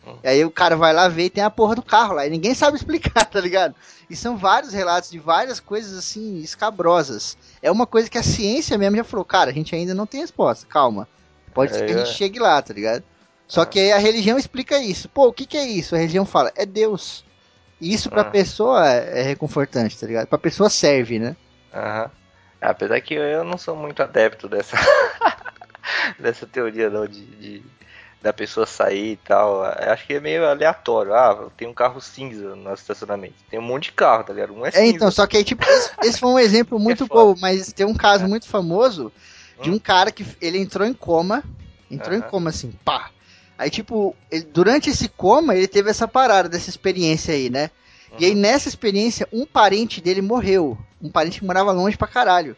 Hum. 0.06 0.16
E 0.24 0.28
aí 0.28 0.44
o 0.44 0.50
cara 0.50 0.76
vai 0.76 0.92
lá 0.92 1.08
ver 1.08 1.26
e 1.26 1.30
tem 1.30 1.44
a 1.44 1.50
porra 1.50 1.74
do 1.74 1.82
carro 1.82 2.14
lá. 2.14 2.26
E 2.26 2.30
ninguém 2.30 2.54
sabe 2.54 2.76
explicar, 2.78 3.24
tá 3.24 3.40
ligado? 3.40 3.74
E 4.10 4.16
são 4.16 4.36
vários 4.36 4.72
relatos 4.72 5.10
de 5.10 5.18
várias 5.18 5.60
coisas 5.60 5.96
assim, 5.96 6.38
escabrosas. 6.38 7.36
É 7.62 7.70
uma 7.70 7.86
coisa 7.86 8.10
que 8.10 8.18
a 8.18 8.22
ciência 8.22 8.76
mesmo 8.76 8.96
já 8.96 9.04
falou, 9.04 9.24
cara, 9.24 9.50
a 9.50 9.54
gente 9.54 9.74
ainda 9.74 9.94
não 9.94 10.06
tem 10.06 10.20
resposta, 10.20 10.66
calma. 10.66 11.08
Pode 11.54 11.72
é, 11.72 11.74
ser 11.74 11.86
que 11.86 11.92
a 11.92 11.98
gente 11.98 12.10
é. 12.10 12.14
chegue 12.14 12.38
lá, 12.38 12.60
tá 12.60 12.74
ligado? 12.74 13.04
Só 13.46 13.64
que 13.64 13.78
aí 13.78 13.92
a 13.92 13.98
religião 13.98 14.38
explica 14.38 14.78
isso. 14.78 15.08
Pô, 15.08 15.28
o 15.28 15.32
que, 15.32 15.46
que 15.46 15.56
é 15.56 15.66
isso? 15.66 15.94
A 15.94 15.98
religião 15.98 16.24
fala, 16.24 16.50
é 16.56 16.66
Deus. 16.66 17.24
E 17.80 17.92
isso 17.92 18.08
pra 18.08 18.22
ah. 18.22 18.30
pessoa 18.30 18.88
é, 18.88 19.20
é 19.20 19.22
reconfortante, 19.22 19.98
tá 19.98 20.06
ligado? 20.06 20.26
Pra 20.26 20.38
pessoa 20.38 20.70
serve, 20.70 21.18
né? 21.18 21.36
Aham. 21.72 22.10
Apesar 22.60 23.00
que 23.00 23.14
eu 23.14 23.42
não 23.42 23.58
sou 23.58 23.74
muito 23.74 24.00
adepto 24.02 24.48
dessa, 24.48 24.76
dessa 26.18 26.46
teoria 26.46 26.88
não, 26.88 27.08
de, 27.08 27.24
de, 27.24 27.62
da 28.22 28.32
pessoa 28.32 28.66
sair 28.66 29.12
e 29.12 29.16
tal. 29.16 29.64
Eu 29.64 29.92
acho 29.92 30.06
que 30.06 30.14
é 30.14 30.20
meio 30.20 30.46
aleatório. 30.46 31.12
Ah, 31.12 31.48
tem 31.56 31.66
um 31.66 31.74
carro 31.74 32.00
cinza 32.00 32.54
no 32.54 32.72
estacionamento. 32.72 33.34
Tem 33.50 33.58
um 33.58 33.62
monte 33.62 33.84
de 33.84 33.92
carro, 33.92 34.24
tá 34.24 34.32
ligado? 34.32 34.54
Um 34.54 34.64
é, 34.64 34.70
é 34.74 34.86
então, 34.86 35.10
só 35.10 35.26
que 35.26 35.36
aí, 35.36 35.44
tipo, 35.44 35.64
esse, 35.64 35.90
esse 36.02 36.20
foi 36.20 36.30
um 36.30 36.38
exemplo 36.38 36.78
muito 36.80 37.04
é 37.04 37.06
bom, 37.06 37.34
mas 37.40 37.72
tem 37.72 37.84
um 37.84 37.94
caso 37.94 38.24
é. 38.24 38.28
muito 38.28 38.46
famoso 38.46 39.12
de 39.60 39.70
um 39.70 39.74
hum. 39.74 39.78
cara 39.78 40.12
que 40.12 40.24
ele 40.40 40.58
entrou 40.58 40.86
em 40.86 40.94
coma. 40.94 41.42
Entrou 41.90 42.16
em 42.16 42.22
coma 42.22 42.48
assim, 42.48 42.72
pá. 42.84 43.10
Aí, 43.58 43.68
tipo, 43.68 44.16
ele, 44.30 44.44
durante 44.44 44.88
esse 44.88 45.08
coma, 45.08 45.54
ele 45.54 45.68
teve 45.68 45.90
essa 45.90 46.08
parada, 46.08 46.48
dessa 46.48 46.70
experiência 46.70 47.34
aí, 47.34 47.50
né? 47.50 47.70
Uhum. 48.10 48.16
E 48.18 48.24
aí, 48.24 48.34
nessa 48.34 48.68
experiência, 48.68 49.28
um 49.32 49.44
parente 49.44 50.00
dele 50.00 50.22
morreu. 50.22 50.78
Um 51.02 51.10
parente 51.10 51.40
que 51.40 51.46
morava 51.46 51.70
longe 51.70 51.96
pra 51.96 52.08
caralho. 52.08 52.56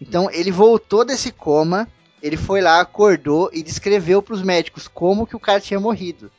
Então, 0.00 0.30
ele 0.30 0.50
voltou 0.50 1.04
desse 1.04 1.30
coma, 1.30 1.86
ele 2.22 2.36
foi 2.36 2.60
lá, 2.60 2.80
acordou 2.80 3.50
e 3.52 3.62
descreveu 3.62 4.22
pros 4.22 4.42
médicos 4.42 4.86
como 4.86 5.26
que 5.26 5.34
o 5.34 5.40
cara 5.40 5.60
tinha 5.60 5.80
morrido. 5.80 6.30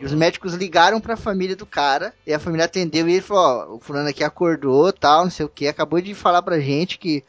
E 0.00 0.04
os 0.04 0.12
uhum. 0.12 0.18
médicos 0.18 0.54
ligaram 0.54 1.00
pra 1.00 1.16
família 1.16 1.54
do 1.54 1.64
cara, 1.64 2.12
e 2.26 2.34
a 2.34 2.40
família 2.40 2.64
atendeu 2.64 3.08
e 3.08 3.12
ele 3.12 3.20
falou, 3.22 3.44
ó, 3.44 3.74
o 3.76 3.78
fulano 3.78 4.08
aqui 4.08 4.24
acordou, 4.24 4.92
tal, 4.92 5.24
não 5.24 5.30
sei 5.30 5.46
o 5.46 5.48
que, 5.48 5.68
acabou 5.68 6.00
de 6.00 6.12
falar 6.12 6.42
pra 6.42 6.58
gente 6.58 6.98
que 6.98 7.22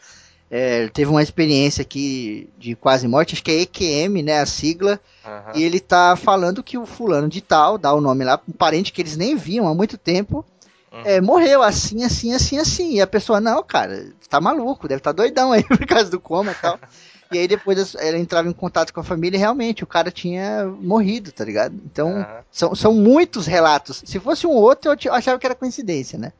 é, 0.50 0.88
teve 0.88 1.12
uma 1.12 1.21
experiência 1.21 1.83
aqui 1.83 2.50
de 2.57 2.73
quase 2.73 3.07
morte, 3.07 3.35
acho 3.35 3.43
que 3.43 3.51
é 3.51 3.62
EQM, 3.62 4.23
né, 4.23 4.39
a 4.39 4.45
sigla, 4.47 5.00
uhum. 5.23 5.51
e 5.59 5.63
ele 5.63 5.79
tá 5.79 6.15
falando 6.15 6.63
que 6.63 6.77
o 6.77 6.85
fulano 6.85 7.29
de 7.29 7.41
tal, 7.41 7.77
dá 7.77 7.93
o 7.93 8.01
nome 8.01 8.25
lá, 8.25 8.41
um 8.50 8.53
parente 8.53 8.91
que 8.91 9.03
eles 9.03 9.15
nem 9.15 9.35
viam 9.35 9.67
há 9.67 9.75
muito 9.75 9.95
tempo, 9.95 10.43
uhum. 10.91 11.01
é, 11.05 11.21
morreu 11.21 11.62
assim, 11.62 12.03
assim, 12.03 12.33
assim, 12.33 12.57
assim, 12.57 12.93
e 12.95 13.01
a 13.01 13.07
pessoa, 13.07 13.39
não, 13.39 13.62
cara, 13.62 14.07
tá 14.27 14.41
maluco, 14.41 14.88
deve 14.88 15.00
estar 15.00 15.13
tá 15.13 15.17
doidão 15.17 15.51
aí 15.51 15.63
por 15.67 15.85
causa 15.85 16.09
do 16.09 16.19
coma 16.19 16.51
e 16.51 16.55
tal. 16.55 16.79
E 17.33 17.39
aí 17.39 17.47
depois 17.47 17.95
ela 17.95 18.17
entrava 18.17 18.47
em 18.47 18.53
contato 18.53 18.93
com 18.93 18.99
a 18.99 19.03
família 19.03 19.37
e 19.37 19.39
realmente 19.39 19.83
o 19.83 19.87
cara 19.87 20.11
tinha 20.11 20.65
morrido, 20.65 21.31
tá 21.31 21.43
ligado? 21.43 21.75
Então, 21.85 22.25
são, 22.51 22.75
são 22.75 22.93
muitos 22.93 23.47
relatos. 23.47 24.03
Se 24.05 24.19
fosse 24.19 24.45
um 24.45 24.51
outro, 24.51 24.95
eu 25.03 25.13
achava 25.13 25.39
que 25.39 25.45
era 25.45 25.55
coincidência, 25.55 26.17
né? 26.19 26.31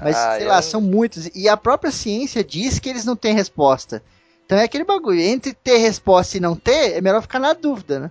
Mas, 0.00 0.16
ah, 0.16 0.36
sei 0.36 0.46
lá, 0.46 0.62
são 0.62 0.80
muitos. 0.80 1.30
E 1.34 1.48
a 1.48 1.56
própria 1.56 1.90
ciência 1.90 2.44
diz 2.44 2.78
que 2.78 2.88
eles 2.88 3.04
não 3.04 3.16
têm 3.16 3.34
resposta. 3.34 4.02
Então 4.44 4.58
é 4.58 4.64
aquele 4.64 4.84
bagulho. 4.84 5.20
Entre 5.20 5.52
ter 5.52 5.78
resposta 5.78 6.36
e 6.36 6.40
não 6.40 6.54
ter, 6.54 6.96
é 6.96 7.00
melhor 7.00 7.20
ficar 7.22 7.38
na 7.38 7.52
dúvida, 7.52 7.98
né? 8.00 8.10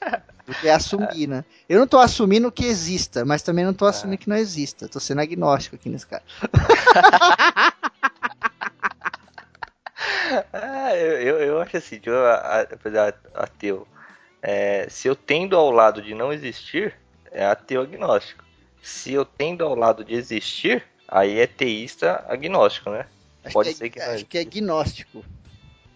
Do 0.46 0.54
que 0.54 0.68
assumir, 0.68 1.26
né? 1.26 1.42
Eu 1.66 1.80
não 1.80 1.86
tô 1.86 1.98
assumindo 1.98 2.52
que 2.52 2.66
exista, 2.66 3.24
mas 3.24 3.40
também 3.40 3.64
não 3.64 3.72
tô 3.72 3.86
assumindo 3.86 4.18
que 4.18 4.28
não 4.28 4.36
exista. 4.36 4.86
Tô 4.86 5.00
sendo 5.00 5.22
agnóstico 5.22 5.76
aqui 5.76 5.88
nesse 5.88 6.06
cara. 6.06 6.22
ah, 10.52 10.96
eu, 10.96 11.38
eu, 11.40 11.60
acho 11.60 11.76
assim, 11.76 12.00
eu, 12.04 12.14
apesar 12.72 13.14
ateu, 13.34 13.86
é, 14.42 14.86
se 14.88 15.08
eu 15.08 15.16
tendo 15.16 15.56
ao 15.56 15.70
lado 15.70 16.02
de 16.02 16.14
não 16.14 16.32
existir, 16.32 16.94
é 17.30 17.44
ateu 17.44 17.82
agnóstico. 17.82 18.44
Se 18.82 19.12
eu 19.12 19.24
tendo 19.24 19.64
ao 19.64 19.74
lado 19.74 20.04
de 20.04 20.14
existir, 20.14 20.84
Aí 21.08 21.38
é 21.38 21.46
teísta 21.46 22.24
agnóstico, 22.28 22.90
né? 22.90 23.06
Acho 23.44 23.52
Pode 23.52 23.68
que 23.68 23.74
é, 23.74 23.76
ser 23.76 23.90
que 23.90 24.00
Acho 24.00 24.26
que 24.26 24.38
é 24.38 24.40
agnóstico. 24.40 25.24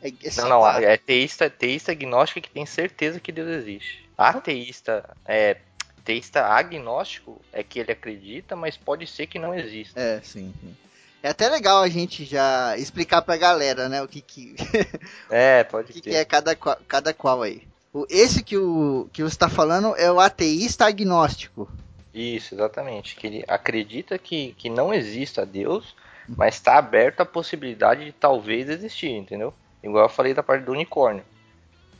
É, 0.02 0.08
é 0.08 0.12
não, 0.37 0.49
não, 0.49 0.68
é 0.68 0.97
teísta, 0.97 1.50
teísta 1.50 1.92
agnóstico 1.92 2.40
que 2.40 2.50
tem 2.50 2.66
certeza 2.66 3.18
que 3.18 3.32
Deus 3.32 3.49
existe. 3.49 4.08
Ateísta 4.16 5.16
é 5.25 5.56
teísta 6.04 6.47
agnóstico 6.47 7.40
é 7.52 7.62
que 7.62 7.80
ele 7.80 7.92
acredita, 7.92 8.54
mas 8.54 8.76
pode 8.76 9.06
ser 9.06 9.26
que 9.26 9.38
não 9.38 9.54
exista. 9.54 9.99
É, 9.99 10.20
sim, 10.23 10.54
sim. 10.61 10.76
É 11.23 11.31
até 11.31 11.49
legal 11.49 11.83
a 11.83 11.89
gente 11.89 12.25
já 12.25 12.77
explicar 12.77 13.23
pra 13.23 13.37
galera, 13.37 13.89
né, 13.89 14.03
o 14.03 14.09
que 14.09 14.21
que 14.21 14.55
É, 15.29 15.65
pode 15.65 15.91
o 15.91 15.95
que, 15.95 16.01
que 16.01 16.15
é 16.15 16.25
cada 16.25 16.55
cada 16.55 17.13
qual 17.13 17.43
aí. 17.43 17.67
O, 17.93 18.07
esse 18.09 18.43
que 18.43 18.57
o 18.57 19.09
que 19.13 19.23
você 19.23 19.35
está 19.35 19.49
falando 19.49 19.97
é 19.97 20.11
o 20.13 20.21
ateísta 20.21 20.87
agnóstico. 20.87 21.69
Isso, 22.13 22.55
exatamente. 22.55 23.17
Que 23.17 23.27
ele 23.27 23.45
acredita 23.49 24.19
que, 24.19 24.55
que 24.59 24.69
não 24.69 24.93
exista 24.93 25.47
Deus, 25.47 25.95
mas 26.29 26.55
está 26.55 26.77
aberto 26.77 27.21
à 27.21 27.27
possibilidade 27.27 28.05
de 28.05 28.13
talvez 28.13 28.69
existir, 28.69 29.11
entendeu? 29.11 29.55
Igual 29.83 30.05
eu 30.05 30.09
falei 30.09 30.35
da 30.35 30.43
parte 30.43 30.65
do 30.65 30.73
unicórnio. 30.73 31.25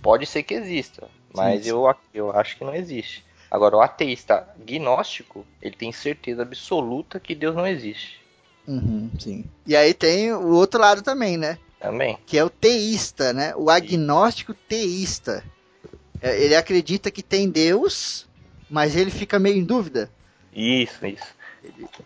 Pode 0.03 0.27
ser 0.27 0.43
que 0.43 0.55
exista, 0.55 1.09
mas 1.35 1.65
sim. 1.65 1.71
Eu, 1.71 1.95
eu 2.13 2.31
acho 2.37 2.57
que 2.57 2.65
não 2.65 2.75
existe. 2.75 3.25
Agora, 3.51 3.77
o 3.77 3.81
ateísta 3.81 4.47
gnóstico, 4.59 5.47
ele 5.63 5.75
tem 5.75 5.91
certeza 5.91 6.43
absoluta 6.43 7.19
que 7.19 7.35
Deus 7.35 7.57
não 7.57 7.67
existe. 7.67 8.21
Uhum, 8.69 9.11
sim. 9.19 9.47
E 9.67 9.75
aí 9.75 9.95
tem 9.95 10.31
o 10.31 10.51
outro 10.51 10.79
lado 10.79 11.01
também, 11.01 11.39
né? 11.39 11.59
Também. 11.81 12.19
Que 12.27 12.37
é 12.37 12.45
o 12.45 12.51
teísta, 12.51 13.33
né? 13.33 13.55
O 13.57 13.71
agnóstico 13.71 14.53
teísta. 14.53 15.43
É, 16.21 16.39
ele 16.39 16.55
acredita 16.55 17.11
que 17.11 17.23
tem 17.23 17.49
Deus, 17.49 18.27
mas 18.69 18.95
ele 18.95 19.11
fica 19.11 19.39
meio 19.39 19.57
em 19.57 19.65
dúvida. 19.65 20.11
Isso, 20.53 21.07
isso. 21.07 21.39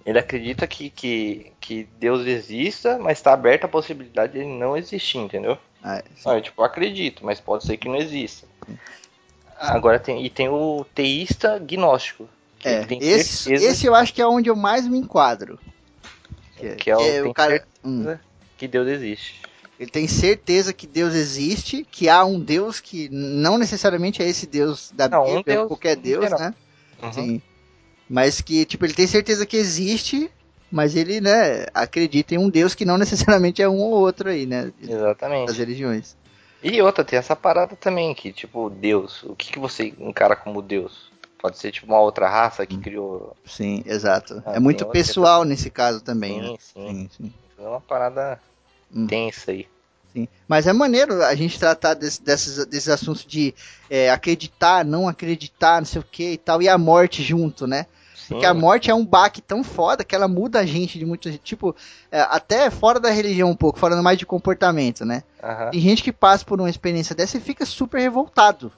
Ele 0.07 0.19
acredita 0.19 0.67
que, 0.67 0.89
que, 0.89 1.53
que 1.61 1.89
Deus 1.99 2.27
exista, 2.27 2.99
mas 2.99 3.19
está 3.19 3.33
aberta 3.33 3.67
a 3.67 3.71
possibilidade 3.71 4.35
de 4.35 4.39
ele 4.41 4.59
não 4.59 4.77
existir, 4.77 5.19
entendeu? 5.19 5.59
Ah, 5.83 6.03
não, 6.25 6.35
eu, 6.35 6.43
tipo, 6.43 6.63
acredito, 6.63 7.25
mas 7.25 7.41
pode 7.41 7.65
ser 7.65 7.77
que 7.77 7.89
não 7.89 7.97
exista. 7.97 8.47
Agora 9.59 9.99
tem, 9.99 10.25
e 10.25 10.31
tem 10.31 10.49
o 10.49 10.87
teísta 10.95 11.59
gnóstico. 11.59 12.29
é, 12.65 12.87
esse, 13.01 13.53
esse 13.53 13.87
eu 13.87 13.95
acho 13.95 14.15
que 14.15 14.23
é 14.23 14.27
onde 14.27 14.49
eu 14.49 14.57
mais 14.57 14.87
me 14.87 14.99
enquadro. 14.99 15.59
Que, 16.63 16.69
é, 16.69 16.75
que 16.77 16.91
é 16.91 16.97
que 16.97 17.11
é 17.11 17.23
o 17.23 17.35
cara... 17.35 17.65
Hum. 17.85 18.17
que 18.57 18.69
Deus 18.69 18.89
existe. 18.89 19.43
Ele 19.79 19.91
tem 19.91 20.07
certeza 20.07 20.73
que 20.73 20.87
Deus 20.87 21.15
existe, 21.15 21.85
que 21.91 22.09
há 22.09 22.25
um 22.25 22.39
Deus 22.39 22.79
que 22.79 23.09
não 23.11 23.59
necessariamente 23.59 24.23
é 24.23 24.29
esse 24.29 24.47
Deus 24.47 24.93
da 24.95 25.09
não, 25.09 25.25
Bíblia, 25.25 25.41
um 25.41 25.43
Deus, 25.43 25.69
qualquer 25.69 25.97
Deus, 25.97 26.31
né? 26.31 26.55
Uhum. 27.03 27.13
Sim. 27.13 27.43
Mas 28.09 28.41
que, 28.41 28.65
tipo, 28.65 28.85
ele 28.85 28.95
tem 28.95 29.07
certeza 29.09 29.45
que 29.45 29.57
existe, 29.57 30.31
mas 30.71 30.95
ele, 30.95 31.21
né, 31.21 31.67
acredita 31.75 32.35
em 32.35 32.39
um 32.39 32.49
Deus 32.49 32.75
que 32.75 32.85
não 32.85 32.97
necessariamente 32.97 33.61
é 33.61 33.69
um 33.69 33.81
ou 33.81 33.93
outro 33.93 34.29
aí, 34.29 34.47
né? 34.47 34.73
Exatamente. 34.81 35.49
Das 35.49 35.59
religiões. 35.59 36.17
E 36.63 36.81
outra, 36.81 37.05
tem 37.05 37.19
essa 37.19 37.35
parada 37.35 37.75
também, 37.75 38.15
que, 38.15 38.33
tipo, 38.33 38.71
Deus, 38.71 39.25
o 39.25 39.35
que, 39.35 39.51
que 39.51 39.59
você 39.59 39.93
encara 39.99 40.37
como 40.37 40.63
Deus? 40.63 41.12
Pode 41.43 41.59
ser, 41.59 41.73
tipo, 41.73 41.89
uma 41.89 41.99
outra 41.99 42.29
raça 42.29 42.65
que 42.65 42.79
criou... 42.79 43.37
Sim, 43.45 43.83
exato. 43.85 44.41
Ah, 44.47 44.53
é 44.55 44.61
muito 44.61 44.87
pessoal 44.87 45.45
nesse 45.45 45.71
caso 45.71 46.01
também, 46.01 46.35
sim, 46.35 46.41
né? 46.41 46.57
Sim, 46.61 46.89
sim. 46.89 47.09
sim. 47.17 47.33
É 47.59 47.69
uma 47.69 47.81
parada 47.81 48.41
hum. 48.95 49.09
tensa 49.09 49.51
aí. 49.51 49.67
Sim. 50.13 50.29
Mas 50.47 50.69
é 50.69 50.73
maneiro 50.73 51.21
a 51.25 51.35
gente 51.35 51.59
tratar 51.59 51.95
desse, 51.95 52.23
desses, 52.23 52.65
desses 52.67 52.89
assuntos 52.89 53.25
de 53.25 53.53
é, 53.91 54.09
acreditar, 54.09 54.85
não 54.85 55.09
acreditar, 55.09 55.81
não 55.81 55.87
sei 55.87 56.01
o 56.01 56.05
que 56.05 56.31
e 56.31 56.39
tal, 56.39 56.63
e 56.63 56.69
a 56.69 56.79
morte 56.79 57.25
junto, 57.25 57.67
né? 57.67 57.87
Sim. 58.15 58.35
Porque 58.35 58.47
a 58.47 58.55
morte 58.55 58.89
é 58.89 58.95
um 58.95 59.05
baque 59.05 59.43
tão 59.43 59.65
foda 59.65 60.05
que 60.05 60.15
ela 60.15 60.29
muda 60.29 60.61
a 60.61 60.65
gente 60.65 60.97
de 60.97 61.05
muito. 61.05 61.29
Tipo, 61.39 61.75
é, 62.09 62.21
até 62.21 62.71
fora 62.71 63.01
da 63.01 63.11
religião 63.11 63.51
um 63.51 63.57
pouco, 63.57 63.81
falando 63.81 64.03
mais 64.03 64.17
de 64.17 64.25
comportamento, 64.25 65.05
né? 65.05 65.25
Uhum. 65.43 65.71
Tem 65.73 65.81
gente 65.81 66.05
que 66.05 66.13
passa 66.13 66.45
por 66.45 66.61
uma 66.61 66.71
experiência 66.71 67.17
dessa 67.17 67.37
e 67.37 67.41
fica 67.41 67.67
super 67.67 68.01
revoltado. 68.01 68.73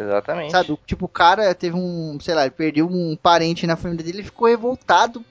Exatamente. 0.00 0.52
Sabe? 0.52 0.78
Tipo, 0.86 1.04
o 1.04 1.08
cara 1.08 1.54
teve 1.54 1.76
um, 1.76 2.18
sei 2.20 2.34
lá, 2.34 2.42
ele 2.42 2.50
perdeu 2.50 2.86
um 2.86 3.16
parente 3.16 3.66
na 3.66 3.76
família 3.76 4.04
dele, 4.04 4.18
ele 4.18 4.24
ficou 4.24 4.48
revoltado, 4.48 5.24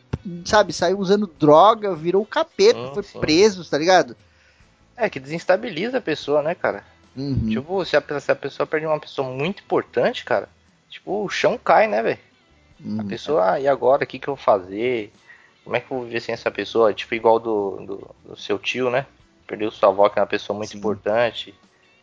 sabe? 0.46 0.72
Saiu 0.72 1.00
usando 1.00 1.28
droga, 1.40 1.96
virou 1.96 2.22
o 2.22 2.28
capeta, 2.28 2.80
hum, 2.80 2.94
foi 2.94 3.04
sim. 3.04 3.20
preso, 3.20 3.68
tá 3.68 3.78
ligado? 3.78 4.16
É, 4.96 5.10
que 5.10 5.20
desestabiliza 5.20 5.98
a 5.98 6.02
pessoa, 6.02 6.44
né, 6.44 6.54
cara? 6.54 6.84
Uhum. 7.16 7.50
Tipo, 7.50 7.84
se 7.84 7.98
a, 7.98 8.20
se 8.20 8.32
a 8.32 8.36
pessoa 8.36 8.68
perde 8.68 8.86
uma 8.86 9.00
pessoa 9.00 9.28
muito 9.28 9.64
importante, 9.64 10.24
cara, 10.24 10.48
tipo, 10.90 11.24
o 11.24 11.30
chão 11.30 11.58
cai, 11.58 11.88
né, 11.88 12.04
velho? 12.04 12.20
Uhum. 12.84 13.02
A 13.02 13.04
pessoa, 13.06 13.54
ah, 13.54 13.60
e 13.60 13.68
agora? 13.68 14.04
O 14.04 14.08
que, 14.08 14.20
que 14.20 14.28
eu 14.28 14.36
vou 14.36 14.44
fazer? 14.44 15.12
Como 15.64 15.76
é 15.76 15.80
que 15.80 15.92
eu 15.92 15.98
vou 15.98 16.06
viver 16.06 16.22
sem 16.22 16.34
essa 16.34 16.52
pessoa? 16.52 16.94
Tipo, 16.94 17.16
igual 17.16 17.40
do, 17.40 17.78
do, 17.78 18.16
do 18.26 18.38
seu 18.38 18.60
tio, 18.60 18.90
né? 18.90 19.06
Perdeu 19.48 19.72
sua 19.72 19.90
avó, 19.90 20.08
que 20.10 20.20
é 20.20 20.22
uma 20.22 20.28
pessoa 20.28 20.56
muito 20.56 20.72
Sim. 20.72 20.78
importante. 20.78 21.56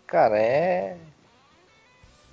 Cara, 0.06 0.38
é 0.38 0.96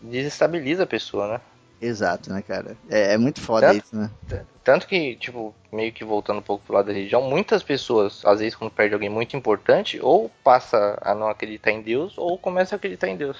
desestabiliza 0.03 0.83
a 0.83 0.87
pessoa, 0.87 1.27
né? 1.27 1.41
Exato, 1.81 2.31
né, 2.31 2.41
cara? 2.41 2.77
É, 2.89 3.13
é 3.13 3.17
muito 3.17 3.41
foda 3.41 3.67
tanto, 3.67 3.83
isso, 3.83 3.95
né? 3.95 4.09
Tanto 4.63 4.87
que, 4.87 5.15
tipo, 5.17 5.53
meio 5.71 5.91
que 5.91 6.05
voltando 6.05 6.39
um 6.39 6.43
pouco 6.43 6.63
pro 6.65 6.75
lado 6.75 6.85
da 6.87 6.93
religião, 6.93 7.21
muitas 7.21 7.61
pessoas, 7.61 8.23
às 8.25 8.39
vezes, 8.39 8.55
quando 8.55 8.71
perde 8.71 8.93
alguém 8.93 9.09
muito 9.09 9.35
importante, 9.35 9.99
ou 10.01 10.31
passa 10.43 10.97
a 11.01 11.13
não 11.13 11.27
acreditar 11.27 11.71
em 11.71 11.81
Deus, 11.81 12.17
ou 12.17 12.37
começa 12.37 12.75
a 12.75 12.77
acreditar 12.77 13.09
em 13.09 13.17
Deus. 13.17 13.37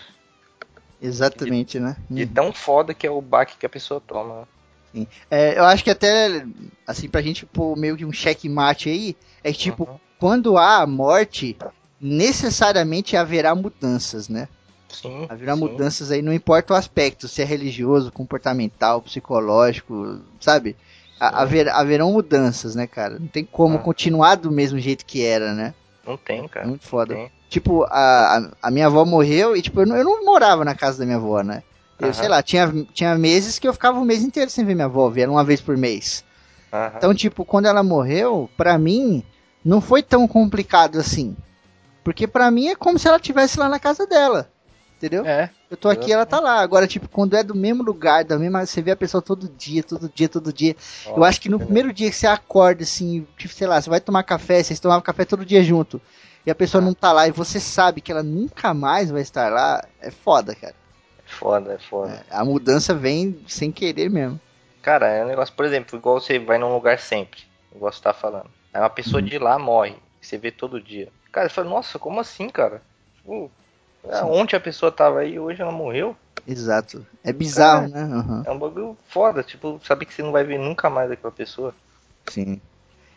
Exatamente, 1.02 1.78
de, 1.78 1.84
né? 1.84 1.96
De 2.10 2.26
tão 2.26 2.52
foda 2.52 2.94
que 2.94 3.08
é 3.08 3.12
o 3.12 3.22
baque 3.22 3.58
que 3.58 3.66
a 3.66 3.70
pessoa 3.70 4.02
toma. 4.06 4.42
Né? 4.42 4.46
Sim. 4.94 5.08
É, 5.32 5.58
eu 5.58 5.64
acho 5.64 5.84
que 5.84 5.90
até, 5.90 6.46
assim, 6.86 7.08
pra 7.08 7.22
gente 7.22 7.46
pôr 7.46 7.78
meio 7.78 7.96
que 7.96 8.06
um 8.06 8.12
checkmate 8.12 8.90
aí, 8.90 9.16
é 9.42 9.54
que, 9.54 9.60
tipo, 9.60 9.86
uhum. 9.86 10.00
quando 10.20 10.58
há 10.58 10.86
morte, 10.86 11.58
necessariamente 12.00 13.16
haverá 13.16 13.56
mudanças, 13.56 14.28
né? 14.28 14.50
Sim, 14.94 15.26
haverá 15.30 15.56
sim. 15.56 15.60
mudanças 15.60 16.12
aí, 16.12 16.22
não 16.22 16.34
importa 16.34 16.74
o 16.74 16.78
aspecto, 16.78 17.28
se 17.28 17.42
é 17.42 17.46
religioso, 17.46 18.12
comportamental, 18.12 19.02
psicológico, 19.02 20.20
sabe? 20.40 20.76
Haver, 21.20 21.70
haverão 21.70 22.12
mudanças, 22.12 22.76
né, 22.76 22.86
cara? 22.86 23.18
Não 23.18 23.28
tem 23.28 23.46
como 23.46 23.78
ah. 23.78 23.80
continuar 23.80 24.36
do 24.36 24.52
mesmo 24.52 24.80
jeito 24.80 25.06
que 25.06 25.24
era, 25.24 25.54
né? 25.54 25.74
Não 26.06 26.18
tem, 26.18 26.48
cara. 26.48 26.68
Muito 26.68 26.86
foda. 26.86 27.16
Tipo, 27.50 27.84
a, 27.86 28.52
a, 28.62 28.72
minha 28.72 28.88
avó 28.88 29.06
morreu 29.06 29.56
e, 29.56 29.62
tipo, 29.62 29.82
eu 29.82 29.86
não, 29.86 29.96
eu 29.96 30.04
não 30.04 30.26
morava 30.26 30.66
na 30.66 30.76
casa 30.76 31.00
da 31.00 31.06
minha 31.06 31.18
avó, 31.18 31.42
né? 31.42 31.64
Eu, 32.00 32.08
uhum. 32.08 32.14
sei 32.14 32.28
lá, 32.28 32.42
tinha, 32.44 32.70
tinha 32.94 33.16
meses 33.18 33.58
que 33.58 33.68
eu 33.68 33.74
ficava 33.74 34.00
um 34.00 34.06
mês 34.06 34.22
inteiro 34.22 34.50
sem 34.50 34.66
ver 34.66 34.76
minha 34.76 34.86
avó, 34.86 35.10
via 35.10 35.30
uma 35.30 35.44
vez 35.44 35.62
por 35.62 35.78
mês. 35.78 36.26
Uhum. 36.74 36.98
Então, 36.98 37.14
tipo, 37.14 37.46
quando 37.46 37.68
ela 37.68 37.84
morreu, 37.84 38.50
pra 38.58 38.78
mim, 38.78 39.24
não 39.64 39.80
foi 39.80 40.04
tão 40.04 40.28
complicado 40.28 41.00
assim. 41.00 41.38
Porque 42.04 42.28
pra 42.28 42.52
mim 42.52 42.68
é 42.68 42.76
como 42.76 43.00
se 43.00 43.08
ela 43.08 43.18
estivesse 43.18 43.58
lá 43.58 43.70
na 43.70 43.80
casa 43.80 44.06
dela 44.06 44.50
entendeu? 45.04 45.26
É. 45.26 45.50
Eu 45.70 45.76
tô 45.76 45.90
aqui, 45.90 46.12
ela 46.12 46.26
tá 46.26 46.40
lá. 46.40 46.62
Agora, 46.62 46.88
tipo, 46.88 47.10
quando 47.10 47.36
é 47.36 47.44
do 47.44 47.54
mesmo 47.54 47.84
lugar, 47.84 48.24
da 48.24 48.40
mesma, 48.40 48.66
você 48.66 48.82
vê 48.82 48.92
a 48.92 48.96
pessoa 48.96 49.22
todo 49.22 49.50
dia, 49.50 49.84
todo 49.84 50.10
dia, 50.14 50.30
todo 50.30 50.54
dia. 50.54 50.76
Nossa, 50.76 51.20
eu 51.20 51.24
acho 51.24 51.42
que 51.42 51.50
no 51.50 51.60
primeiro 51.60 51.92
dia 51.92 52.10
que 52.10 52.16
você 52.16 52.28
acorda, 52.28 52.84
assim, 52.84 53.28
tipo, 53.38 53.54
sei 53.54 53.68
lá, 53.68 53.82
você 53.82 53.90
vai 53.90 54.00
tomar 54.00 54.24
café, 54.24 54.64
vocês 54.64 54.80
tomavam 54.80 55.02
café 55.02 55.26
todo 55.26 55.46
dia 55.46 55.62
junto, 55.62 56.02
e 56.46 56.52
a 56.52 56.56
pessoa 56.56 56.82
ah. 56.82 56.86
não 56.86 56.94
tá 56.94 57.12
lá, 57.12 57.28
e 57.28 57.32
você 57.32 57.60
sabe 57.60 58.00
que 58.00 58.12
ela 58.12 58.24
nunca 58.24 58.74
mais 58.74 59.12
vai 59.12 59.22
estar 59.22 59.52
lá, 59.52 59.84
é 60.02 60.10
foda, 60.10 60.56
cara. 60.56 60.76
É 61.26 61.32
foda, 61.32 61.74
é 61.74 61.78
foda. 61.78 62.26
É, 62.30 62.36
a 62.36 62.46
mudança 62.46 62.94
vem 62.94 63.40
sem 63.48 63.72
querer 63.72 64.10
mesmo. 64.10 64.40
Cara, 64.82 65.08
é 65.08 65.24
um 65.24 65.28
negócio, 65.28 65.54
por 65.56 65.66
exemplo, 65.66 65.98
igual 65.98 66.20
você 66.20 66.40
vai 66.40 66.58
num 66.58 66.74
lugar 66.74 67.00
sempre, 67.00 67.42
igual 67.76 67.92
você 67.92 68.02
tá 68.02 68.14
falando. 68.14 68.50
Aí 68.74 68.82
uma 68.82 68.90
pessoa 68.90 69.22
uhum. 69.22 69.28
de 69.28 69.38
lá 69.38 69.58
morre, 69.58 69.96
você 70.22 70.38
vê 70.38 70.52
todo 70.52 70.82
dia. 70.82 71.10
Cara, 71.32 71.50
você 71.50 71.56
fala, 71.56 71.70
nossa, 71.70 71.98
como 71.98 72.20
assim, 72.20 72.48
cara? 72.50 72.82
Tipo, 73.18 73.50
é, 74.08 74.24
ontem 74.24 74.56
a 74.56 74.60
pessoa 74.60 74.92
tava 74.92 75.20
aí, 75.20 75.40
hoje 75.40 75.62
ela 75.62 75.72
morreu. 75.72 76.16
Exato. 76.48 77.06
É 77.24 77.32
bizarro, 77.32 77.88
né? 77.88 78.04
Uhum. 78.04 78.44
É 78.46 78.52
um 78.52 78.60
bagulho 78.60 78.98
foda, 79.08 79.44
tipo, 79.44 79.80
saber 79.86 80.06
que 80.06 80.14
você 80.14 80.22
não 80.22 80.32
vai 80.32 80.44
ver 80.44 80.60
nunca 80.60 80.90
mais 80.90 81.10
aquela 81.10 81.32
pessoa. 81.32 81.74
Sim. 82.28 82.60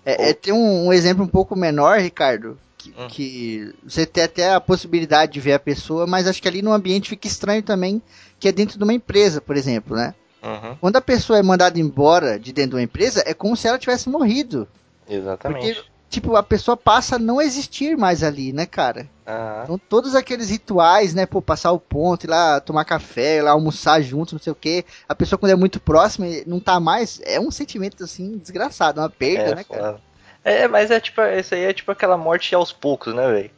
É, 0.05 0.31
é 0.31 0.33
tem 0.33 0.53
um, 0.55 0.87
um, 0.87 0.93
exemplo 0.93 1.25
um 1.25 1.29
pouco 1.29 1.57
menor, 1.57 1.99
Ricardo, 1.99 2.57
que, 2.79 2.91
hum. 2.91 3.09
que, 3.09 3.75
você 3.85 4.07
tem 4.07 4.23
até 4.23 4.55
a 4.55 4.61
possibilidade 4.61 5.33
de 5.33 5.41
ver 5.41 5.55
a 5.55 5.59
pessoa, 5.59 6.07
mas 6.07 6.29
acho 6.29 6.41
que 6.41 6.47
ali 6.47 6.63
no 6.63 6.73
ambiente 6.73 7.11
fica 7.11 7.27
estranho 7.27 7.63
também, 7.63 8.01
que 8.39 8.47
é 8.47 8.53
dentro 8.53 8.79
de 8.79 8.85
uma 8.85 8.95
empresa, 8.95 9.41
por 9.41 9.57
exemplo, 9.57 9.97
né? 9.97 10.15
Uhum. 10.43 10.77
Quando 10.77 10.97
a 10.97 11.01
pessoa 11.01 11.41
é 11.41 11.43
mandada 11.43 11.81
embora 11.81 12.39
de 12.39 12.53
dentro 12.53 12.71
de 12.71 12.77
uma 12.77 12.83
empresa, 12.83 13.25
é 13.27 13.35
como 13.35 13.57
se 13.57 13.67
ela 13.67 13.79
tivesse 13.79 14.09
morrido. 14.09 14.69
Exatamente. 15.09 15.75
Porque 15.75 15.96
tipo, 16.09 16.37
a 16.37 16.43
pessoa 16.43 16.77
passa 16.77 17.17
a 17.17 17.19
não 17.19 17.41
existir 17.41 17.97
mais 17.97 18.23
ali, 18.23 18.53
né, 18.53 18.67
cara? 18.67 19.09
Uhum. 19.27 19.63
Então, 19.65 19.79
todos 19.79 20.15
aqueles 20.15 20.51
rituais, 20.51 21.15
né, 21.15 21.27
pô, 21.27 21.43
passar 21.43 21.73
o 21.73 21.81
ponto, 21.81 22.25
ir 22.25 22.29
lá 22.29 22.61
tomar 22.61 22.85
café, 22.85 23.39
ir 23.39 23.43
lá 23.43 23.51
almoçar 23.51 24.01
junto, 24.01 24.35
não 24.35 24.41
sei 24.41 24.53
o 24.53 24.57
quê. 24.57 24.85
A 25.09 25.15
pessoa, 25.15 25.39
quando 25.39 25.53
é 25.53 25.57
muito 25.57 25.81
próxima, 25.81 26.27
não 26.47 26.61
tá 26.61 26.79
mais. 26.79 27.21
É 27.25 27.41
um 27.41 27.51
sentimento, 27.51 28.05
assim, 28.05 28.39
desgraçado, 28.39 29.01
uma 29.01 29.11
perda, 29.11 29.51
é, 29.51 29.55
né, 29.57 29.65
cara? 29.65 30.01
É, 30.45 30.69
mas 30.69 30.91
é 30.91 31.01
tipo, 31.01 31.21
isso 31.23 31.55
aí 31.55 31.65
é 31.65 31.73
tipo 31.73 31.91
aquela 31.91 32.17
morte 32.17 32.55
aos 32.55 32.73
poucos, 32.73 33.13
né, 33.13 33.27
velho? 33.33 33.51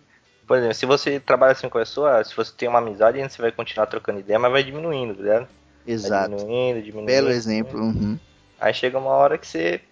Por 0.47 0.57
exemplo, 0.57 0.75
se 0.75 0.87
você 0.87 1.21
trabalha 1.21 1.53
assim 1.53 1.69
com 1.69 1.77
a 1.77 1.83
pessoa, 1.83 2.25
se 2.25 2.35
você 2.35 2.51
tem 2.57 2.67
uma 2.67 2.79
amizade, 2.79 3.21
você 3.21 3.43
vai 3.43 3.53
continuar 3.53 3.85
trocando 3.87 4.21
ideia, 4.21 4.39
mas 4.39 4.51
vai 4.51 4.65
diminuindo, 4.65 5.15
tá 5.15 5.23
ligado? 5.23 5.49
Exato. 5.87 6.31
Vai 6.31 6.39
diminuindo, 6.39 6.83
diminuindo. 6.83 7.07
Belo 7.07 7.29
exemplo. 7.29 7.79
Uhum. 7.79 8.19
Aí 8.59 8.73
chega 8.73 8.99
uma 8.99 9.11
hora 9.11 9.37
que 9.37 9.47
você 9.47 9.83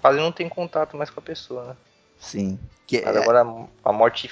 quase 0.00 0.18
não 0.18 0.30
tem 0.30 0.48
contato 0.48 0.96
mais 0.96 1.10
com 1.10 1.18
a 1.18 1.22
pessoa, 1.22 1.64
né? 1.64 1.76
Sim. 2.24 2.58
Que 2.86 3.02
Mas 3.02 3.16
é... 3.16 3.18
agora 3.18 3.46
a 3.84 3.92
morte. 3.92 4.30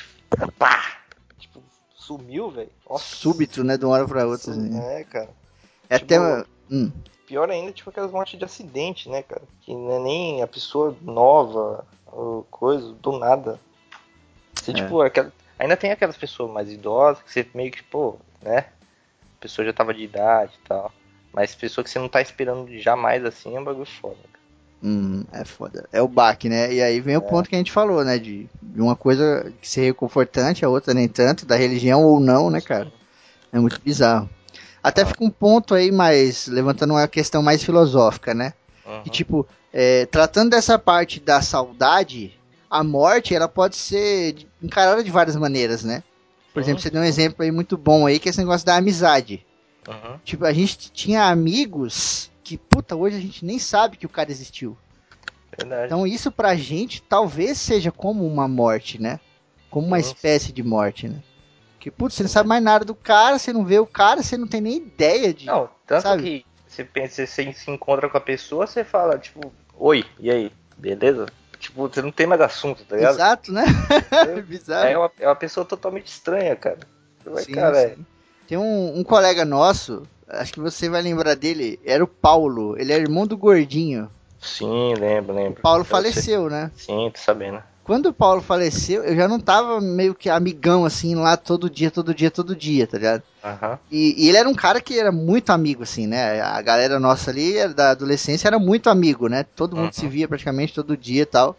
Pá! 0.58 0.98
Tipo, 1.38 1.62
sumiu, 1.94 2.50
velho. 2.50 2.70
Súbito, 2.98 3.62
né? 3.62 3.76
De 3.76 3.84
uma 3.84 3.94
hora 3.94 4.08
pra 4.08 4.26
outra. 4.26 4.50
Assim. 4.50 4.78
É, 4.78 5.04
cara. 5.04 5.30
É 5.88 5.98
tipo, 5.98 6.14
até. 6.14 6.46
Hum. 6.70 6.90
Pior 7.26 7.50
ainda, 7.50 7.72
tipo 7.72 7.90
aquelas 7.90 8.10
mortes 8.10 8.38
de 8.38 8.44
acidente, 8.44 9.08
né, 9.08 9.22
cara? 9.22 9.42
Que 9.60 9.74
não 9.74 9.92
é 9.92 9.98
nem 9.98 10.42
a 10.42 10.46
pessoa 10.46 10.96
nova, 11.00 11.86
ou 12.06 12.44
coisa, 12.50 12.92
do 12.94 13.18
nada. 13.18 13.60
Você, 14.54 14.70
é. 14.70 14.74
tipo, 14.74 15.00
aquela... 15.00 15.32
ainda 15.58 15.76
tem 15.76 15.92
aquelas 15.92 16.16
pessoas 16.16 16.50
mais 16.50 16.70
idosas 16.70 17.22
que 17.22 17.32
você 17.32 17.46
meio 17.54 17.70
que, 17.70 17.82
pô, 17.82 18.16
né? 18.40 18.66
A 19.38 19.40
pessoa 19.40 19.64
já 19.64 19.72
tava 19.72 19.94
de 19.94 20.02
idade 20.02 20.52
e 20.62 20.68
tal. 20.68 20.92
Mas 21.32 21.54
pessoa 21.54 21.82
que 21.82 21.90
você 21.90 21.98
não 21.98 22.08
tá 22.08 22.20
esperando 22.20 22.68
jamais 22.78 23.24
assim 23.24 23.56
é 23.56 23.60
um 23.60 23.64
bagulho 23.64 23.86
foda. 23.86 24.18
Hum, 24.82 25.24
é 25.32 25.44
foda. 25.44 25.88
É 25.92 26.02
o 26.02 26.08
baque, 26.08 26.48
né? 26.48 26.72
E 26.72 26.82
aí 26.82 27.00
vem 27.00 27.16
o 27.16 27.18
é. 27.18 27.20
ponto 27.20 27.48
que 27.48 27.54
a 27.54 27.58
gente 27.58 27.70
falou, 27.70 28.04
né? 28.04 28.18
De, 28.18 28.48
de 28.60 28.80
uma 28.80 28.96
coisa 28.96 29.52
que 29.60 29.68
seria 29.68 29.90
reconfortante, 29.90 30.64
a 30.64 30.68
outra 30.68 30.92
nem 30.92 31.06
tanto, 31.06 31.46
da 31.46 31.54
religião 31.54 32.02
ou 32.04 32.18
não, 32.18 32.50
né, 32.50 32.60
cara? 32.60 32.92
É 33.52 33.58
muito 33.60 33.80
bizarro. 33.80 34.28
Até 34.82 35.04
fica 35.04 35.22
um 35.22 35.30
ponto 35.30 35.74
aí 35.74 35.92
mais, 35.92 36.48
levantando 36.48 36.94
uma 36.94 37.06
questão 37.06 37.42
mais 37.42 37.62
filosófica, 37.62 38.34
né? 38.34 38.54
Uhum. 38.84 39.02
Que, 39.04 39.10
tipo, 39.10 39.46
é, 39.72 40.06
tratando 40.06 40.50
dessa 40.50 40.76
parte 40.76 41.20
da 41.20 41.40
saudade, 41.40 42.36
a 42.68 42.82
morte, 42.82 43.34
ela 43.34 43.46
pode 43.46 43.76
ser 43.76 44.34
encarada 44.60 45.04
de 45.04 45.10
várias 45.12 45.36
maneiras, 45.36 45.84
né? 45.84 46.02
Por 46.52 46.58
uhum. 46.58 46.64
exemplo, 46.64 46.82
você 46.82 46.90
deu 46.90 47.02
um 47.02 47.04
exemplo 47.04 47.44
aí 47.44 47.52
muito 47.52 47.76
bom 47.76 48.04
aí, 48.04 48.18
que 48.18 48.28
é 48.28 48.30
esse 48.30 48.40
negócio 48.40 48.66
da 48.66 48.76
amizade. 48.76 49.46
Uhum. 49.86 50.18
Tipo, 50.24 50.44
a 50.44 50.52
gente 50.52 50.90
tinha 50.90 51.26
amigos 51.26 52.31
que, 52.52 52.58
puta, 52.58 52.94
hoje 52.94 53.16
a 53.16 53.20
gente 53.20 53.44
nem 53.44 53.58
sabe 53.58 53.96
que 53.96 54.04
o 54.04 54.10
cara 54.10 54.30
existiu. 54.30 54.76
Verdade. 55.56 55.86
Então 55.86 56.06
isso 56.06 56.30
pra 56.30 56.54
gente 56.54 57.02
talvez 57.02 57.58
seja 57.58 57.90
como 57.90 58.26
uma 58.26 58.46
morte, 58.46 59.00
né? 59.00 59.18
Como 59.70 59.86
uma 59.86 59.96
Nossa. 59.96 60.10
espécie 60.10 60.52
de 60.52 60.62
morte, 60.62 61.08
né? 61.08 61.22
Que, 61.80 61.90
putz, 61.90 62.14
você 62.14 62.22
não 62.22 62.30
sabe 62.30 62.48
mais 62.48 62.62
nada 62.62 62.84
do 62.84 62.94
cara, 62.94 63.38
você 63.38 63.52
não 63.52 63.64
vê 63.64 63.78
o 63.78 63.86
cara, 63.86 64.22
você 64.22 64.36
não 64.36 64.46
tem 64.46 64.60
nem 64.60 64.76
ideia 64.76 65.32
de. 65.32 65.46
Não, 65.46 65.68
tanto 65.86 66.02
sabe? 66.02 66.22
que 66.22 66.46
você 66.68 66.84
pensa, 66.84 67.26
você 67.26 67.52
se 67.52 67.70
encontra 67.70 68.08
com 68.08 68.18
a 68.18 68.20
pessoa, 68.20 68.66
você 68.66 68.84
fala, 68.84 69.18
tipo, 69.18 69.52
oi, 69.78 70.04
e 70.20 70.30
aí, 70.30 70.52
beleza? 70.76 71.26
Tipo, 71.58 71.88
você 71.88 72.02
não 72.02 72.12
tem 72.12 72.26
mais 72.26 72.40
assunto, 72.40 72.84
tá 72.84 72.96
ligado? 72.96 73.14
Exato, 73.14 73.52
né? 73.52 73.64
É, 74.10 74.40
bizarro. 74.42 74.86
É 74.86 74.98
uma, 74.98 75.10
é 75.20 75.26
uma 75.26 75.36
pessoa 75.36 75.64
totalmente 75.64 76.06
estranha, 76.06 76.54
cara. 76.54 76.80
Vai, 77.24 77.44
sim, 77.44 77.52
cara, 77.52 77.88
sim. 77.88 78.02
É... 78.02 78.46
Tem 78.46 78.58
um, 78.58 78.98
um 78.98 79.04
colega 79.04 79.44
nosso, 79.44 80.02
acho 80.32 80.52
que 80.52 80.60
você 80.60 80.88
vai 80.88 81.02
lembrar 81.02 81.34
dele, 81.34 81.78
era 81.84 82.02
o 82.02 82.08
Paulo. 82.08 82.76
Ele 82.78 82.92
é 82.92 82.96
irmão 82.96 83.26
do 83.26 83.36
Gordinho. 83.36 84.10
Sim, 84.40 84.94
lembro, 84.94 85.34
lembro. 85.34 85.60
O 85.60 85.62
Paulo 85.62 85.82
eu 85.82 85.84
faleceu, 85.84 86.48
sei. 86.48 86.50
né? 86.50 86.70
Sim, 86.76 87.10
tô 87.12 87.20
sabendo. 87.20 87.62
Quando 87.84 88.06
o 88.06 88.12
Paulo 88.12 88.40
faleceu, 88.40 89.02
eu 89.02 89.16
já 89.16 89.26
não 89.26 89.40
tava 89.40 89.80
meio 89.80 90.14
que 90.14 90.30
amigão, 90.30 90.84
assim, 90.84 91.16
lá 91.16 91.36
todo 91.36 91.68
dia, 91.68 91.90
todo 91.90 92.14
dia, 92.14 92.30
todo 92.30 92.54
dia, 92.54 92.86
tá 92.86 92.96
ligado? 92.96 93.22
Uhum. 93.44 93.78
E, 93.90 94.24
e, 94.24 94.28
ele 94.28 94.38
era 94.38 94.48
um 94.48 94.54
cara 94.54 94.80
que 94.80 94.98
era 94.98 95.10
muito 95.10 95.50
amigo, 95.50 95.82
assim, 95.82 96.06
né? 96.06 96.40
A 96.40 96.62
galera 96.62 97.00
nossa 97.00 97.30
ali, 97.30 97.66
da 97.74 97.90
adolescência, 97.90 98.46
era 98.46 98.58
muito 98.58 98.88
amigo, 98.88 99.28
né? 99.28 99.44
Todo 99.56 99.76
mundo 99.76 99.86
uhum. 99.86 99.92
se 99.92 100.06
via 100.06 100.28
praticamente 100.28 100.74
todo 100.74 100.96
dia 100.96 101.22
e 101.22 101.26
tal. 101.26 101.56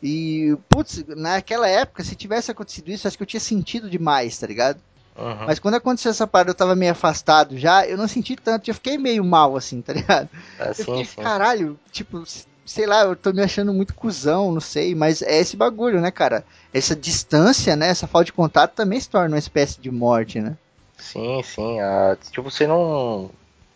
E, 0.00 0.56
putz, 0.68 1.04
naquela 1.08 1.68
época, 1.68 2.04
se 2.04 2.14
tivesse 2.14 2.52
acontecido 2.52 2.88
isso, 2.88 3.08
acho 3.08 3.16
que 3.16 3.22
eu 3.24 3.26
tinha 3.26 3.40
sentido 3.40 3.90
demais, 3.90 4.38
tá 4.38 4.46
ligado? 4.46 4.80
Uhum. 5.18 5.46
Mas 5.46 5.58
quando 5.58 5.74
aconteceu 5.74 6.10
essa 6.10 6.26
parada, 6.26 6.50
eu 6.50 6.54
tava 6.54 6.76
meio 6.76 6.92
afastado 6.92 7.58
já, 7.58 7.84
eu 7.84 7.98
não 7.98 8.06
senti 8.06 8.36
tanto, 8.36 8.70
eu 8.70 8.74
fiquei 8.74 8.96
meio 8.96 9.24
mal, 9.24 9.56
assim, 9.56 9.82
tá 9.82 9.92
ligado? 9.92 10.28
Ah, 10.58 10.72
sim, 10.72 10.84
fiquei, 10.84 11.04
sim. 11.04 11.22
caralho, 11.22 11.78
tipo, 11.90 12.22
sei 12.64 12.86
lá, 12.86 13.02
eu 13.02 13.16
tô 13.16 13.32
me 13.32 13.42
achando 13.42 13.74
muito 13.74 13.94
cuzão, 13.94 14.52
não 14.52 14.60
sei, 14.60 14.94
mas 14.94 15.20
é 15.20 15.38
esse 15.38 15.56
bagulho, 15.56 16.00
né, 16.00 16.10
cara? 16.12 16.44
Essa 16.72 16.94
distância, 16.94 17.74
né, 17.74 17.88
essa 17.88 18.06
falta 18.06 18.26
de 18.26 18.32
contato 18.32 18.74
também 18.74 19.00
se 19.00 19.10
torna 19.10 19.34
uma 19.34 19.38
espécie 19.38 19.80
de 19.80 19.90
morte, 19.90 20.40
né? 20.40 20.56
Sim, 20.98 21.42
sim. 21.42 21.80
Ah, 21.80 22.16
tipo, 22.30 22.50
você 22.50 22.66
não. 22.66 23.30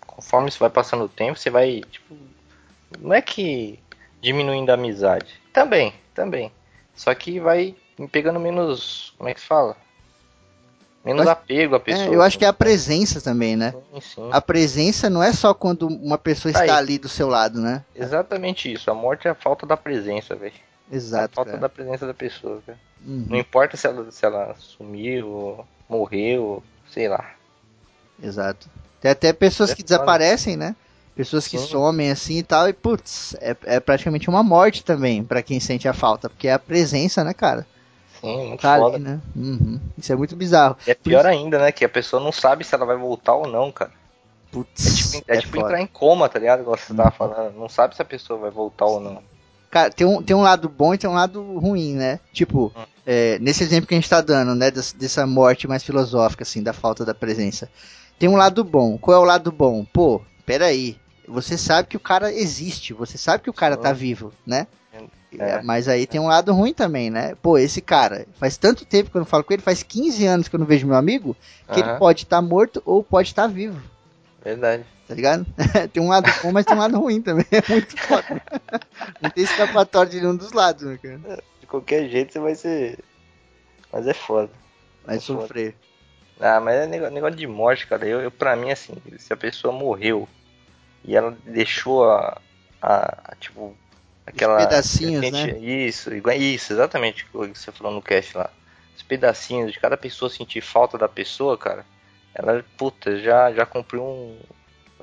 Conforme 0.06 0.50
você 0.50 0.58
vai 0.58 0.70
passando 0.70 1.04
o 1.04 1.08
tempo, 1.08 1.38
você 1.38 1.48
vai. 1.48 1.82
Tipo, 1.90 2.16
não 3.00 3.14
é 3.14 3.22
que 3.22 3.78
diminuindo 4.20 4.70
a 4.70 4.74
amizade. 4.74 5.40
Também, 5.52 5.94
também. 6.14 6.52
Só 6.94 7.14
que 7.14 7.40
vai 7.40 7.74
pegando 8.10 8.38
menos. 8.38 9.14
Como 9.16 9.28
é 9.28 9.34
que 9.34 9.40
se 9.40 9.46
fala? 9.46 9.76
Menos 11.04 11.22
acho, 11.22 11.30
apego 11.30 11.74
à 11.74 11.80
pessoa. 11.80 12.06
É, 12.06 12.14
eu 12.14 12.22
acho 12.22 12.38
que 12.38 12.44
é 12.44 12.48
a 12.48 12.52
presença 12.52 13.20
também, 13.20 13.56
né? 13.56 13.72
Sim, 13.72 14.00
sim. 14.00 14.28
A 14.30 14.40
presença 14.40 15.10
não 15.10 15.22
é 15.22 15.32
só 15.32 15.52
quando 15.52 15.88
uma 15.88 16.16
pessoa 16.16 16.52
tá 16.52 16.60
está 16.60 16.74
aí. 16.74 16.78
ali 16.78 16.98
do 16.98 17.08
seu 17.08 17.28
lado, 17.28 17.60
né? 17.60 17.84
Exatamente 17.94 18.72
isso. 18.72 18.90
A 18.90 18.94
morte 18.94 19.26
é 19.26 19.30
a 19.32 19.34
falta 19.34 19.66
da 19.66 19.76
presença, 19.76 20.36
velho. 20.36 20.52
Exato. 20.90 21.32
A 21.32 21.36
falta 21.36 21.50
cara. 21.50 21.60
da 21.62 21.68
presença 21.68 22.06
da 22.06 22.14
pessoa, 22.14 22.62
cara. 22.64 22.78
Uhum. 23.04 23.26
Não 23.30 23.36
importa 23.36 23.76
se 23.76 23.86
ela, 23.86 24.10
se 24.12 24.24
ela 24.24 24.54
sumiu, 24.58 25.64
morreu, 25.88 26.62
sei 26.88 27.08
lá. 27.08 27.32
Exato. 28.22 28.70
Tem 29.00 29.10
até 29.10 29.32
pessoas 29.32 29.70
é 29.70 29.74
que 29.74 29.82
desaparecem, 29.82 30.56
né? 30.56 30.76
Pessoas 31.16 31.48
que 31.48 31.58
Sim. 31.58 31.66
somem 31.66 32.10
assim 32.10 32.38
e 32.38 32.42
tal, 32.42 32.68
e 32.68 32.72
putz, 32.72 33.36
é, 33.40 33.54
é 33.64 33.80
praticamente 33.80 34.30
uma 34.30 34.42
morte 34.42 34.84
também 34.84 35.22
para 35.22 35.42
quem 35.42 35.60
sente 35.60 35.86
a 35.86 35.92
falta, 35.92 36.30
porque 36.30 36.48
é 36.48 36.54
a 36.54 36.58
presença, 36.58 37.22
né, 37.22 37.34
cara? 37.34 37.66
Sim, 38.22 38.48
muito 38.50 38.60
tá 38.60 38.78
foda. 38.78 38.96
Ali, 38.96 39.04
né? 39.04 39.20
Uhum. 39.34 39.80
Isso 39.98 40.12
é 40.12 40.16
muito 40.16 40.36
bizarro. 40.36 40.76
E 40.86 40.90
é 40.92 40.94
pior 40.94 41.26
ainda, 41.26 41.58
né? 41.58 41.72
Que 41.72 41.84
a 41.84 41.88
pessoa 41.88 42.22
não 42.22 42.30
sabe 42.30 42.62
se 42.62 42.72
ela 42.72 42.86
vai 42.86 42.96
voltar 42.96 43.34
ou 43.34 43.48
não, 43.48 43.72
cara. 43.72 43.90
Putz, 44.52 45.14
é 45.14 45.18
tipo, 45.18 45.32
é, 45.32 45.36
é 45.36 45.40
tipo 45.40 45.56
entrar 45.58 45.80
em 45.80 45.86
coma, 45.86 46.28
tá 46.28 46.38
ligado? 46.38 46.60
Igual 46.60 46.76
você 46.78 46.92
uhum. 46.92 46.98
tava 46.98 47.10
falando. 47.10 47.58
Não 47.58 47.68
sabe 47.68 47.96
se 47.96 48.02
a 48.02 48.04
pessoa 48.04 48.38
vai 48.38 48.50
voltar 48.50 48.86
ou 48.86 49.00
não. 49.00 49.20
Cara, 49.70 49.90
tem 49.90 50.06
um, 50.06 50.22
tem 50.22 50.36
um 50.36 50.42
lado 50.42 50.68
bom 50.68 50.94
e 50.94 50.98
tem 50.98 51.10
um 51.10 51.14
lado 51.14 51.58
ruim, 51.58 51.94
né? 51.94 52.20
Tipo, 52.32 52.72
hum. 52.76 52.82
é, 53.04 53.38
nesse 53.40 53.64
exemplo 53.64 53.88
que 53.88 53.94
a 53.94 53.96
gente 53.98 54.08
tá 54.08 54.20
dando, 54.20 54.54
né? 54.54 54.70
Dessa, 54.70 54.96
dessa 54.96 55.26
morte 55.26 55.66
mais 55.66 55.82
filosófica, 55.82 56.44
assim, 56.44 56.62
da 56.62 56.72
falta 56.72 57.04
da 57.04 57.14
presença. 57.14 57.68
Tem 58.18 58.28
um 58.28 58.36
lado 58.36 58.62
bom. 58.62 58.96
Qual 58.98 59.16
é 59.16 59.20
o 59.20 59.24
lado 59.24 59.50
bom? 59.50 59.84
Pô, 59.84 60.20
peraí. 60.46 60.96
Você 61.26 61.56
sabe 61.56 61.88
que 61.88 61.96
o 61.96 62.00
cara 62.00 62.32
existe, 62.32 62.92
você 62.92 63.16
sabe 63.16 63.42
que 63.42 63.50
o 63.50 63.54
cara 63.54 63.76
tá 63.76 63.92
vivo, 63.92 64.32
né? 64.46 64.66
É. 65.38 65.62
Mas 65.62 65.88
aí 65.88 66.06
tem 66.06 66.20
um 66.20 66.26
lado 66.26 66.52
ruim 66.52 66.74
também, 66.74 67.10
né? 67.10 67.34
Pô, 67.36 67.56
esse 67.56 67.80
cara, 67.80 68.26
faz 68.38 68.56
tanto 68.56 68.84
tempo 68.84 69.10
que 69.10 69.16
eu 69.16 69.20
não 69.20 69.26
falo 69.26 69.42
com 69.42 69.52
ele, 69.52 69.62
faz 69.62 69.82
15 69.82 70.26
anos 70.26 70.48
que 70.48 70.54
eu 70.54 70.60
não 70.60 70.66
vejo 70.66 70.86
meu 70.86 70.96
amigo, 70.96 71.34
que 71.72 71.80
ele 71.80 71.94
pode 71.98 72.24
estar 72.24 72.36
tá 72.36 72.42
morto 72.42 72.82
ou 72.84 73.02
pode 73.02 73.28
estar 73.28 73.42
tá 73.42 73.48
vivo. 73.48 73.80
Verdade. 74.44 74.84
Tá 75.08 75.14
ligado? 75.14 75.46
tem 75.92 76.02
um 76.02 76.08
lado 76.08 76.30
bom, 76.42 76.52
mas 76.52 76.66
tem 76.66 76.76
um 76.76 76.80
lado 76.80 76.98
ruim 76.98 77.22
também. 77.22 77.46
É 77.50 77.62
muito 77.68 77.96
foda. 77.96 78.42
não 79.20 79.30
tem 79.30 79.44
escapatório 79.44 80.10
de 80.10 80.20
nenhum 80.20 80.36
dos 80.36 80.52
lados, 80.52 80.82
né, 80.82 80.98
cara? 81.02 81.42
De 81.60 81.66
qualquer 81.66 82.08
jeito 82.08 82.32
você 82.32 82.38
vai 82.38 82.54
ser. 82.54 82.98
Mas 83.92 84.06
é 84.06 84.14
foda. 84.14 84.50
Vai 85.04 85.16
é 85.16 85.20
sofrer. 85.20 85.74
Foda. 86.38 86.56
Ah, 86.56 86.60
mas 86.60 86.74
é 86.76 86.86
negócio 86.86 87.36
de 87.36 87.46
morte, 87.46 87.86
cara. 87.86 88.06
Eu, 88.06 88.20
eu, 88.20 88.30
pra 88.30 88.56
mim, 88.56 88.70
assim, 88.70 88.94
se 89.18 89.32
a 89.32 89.36
pessoa 89.36 89.72
morreu 89.72 90.28
e 91.04 91.14
ela 91.14 91.36
deixou 91.44 92.10
a, 92.10 92.40
a, 92.80 93.32
a 93.32 93.36
tipo, 93.36 93.76
aquela. 94.26 94.58
Os 94.58 94.64
pedacinhos, 94.64 95.30
né? 95.30 95.58
Isso, 95.58 96.10
isso, 96.14 96.72
exatamente 96.72 97.26
o 97.32 97.48
que 97.48 97.58
você 97.58 97.72
falou 97.72 97.92
no 97.92 98.02
cast 98.02 98.36
lá. 98.36 98.50
Os 98.96 99.02
pedacinhos 99.02 99.72
de 99.72 99.80
cada 99.80 99.96
pessoa 99.96 100.30
sentir 100.30 100.60
falta 100.60 100.96
da 100.98 101.08
pessoa, 101.08 101.56
cara. 101.56 101.84
Ela, 102.34 102.64
puta, 102.76 103.18
já, 103.18 103.52
já 103.52 103.66
cumpriu 103.66 104.02
um. 104.02 104.38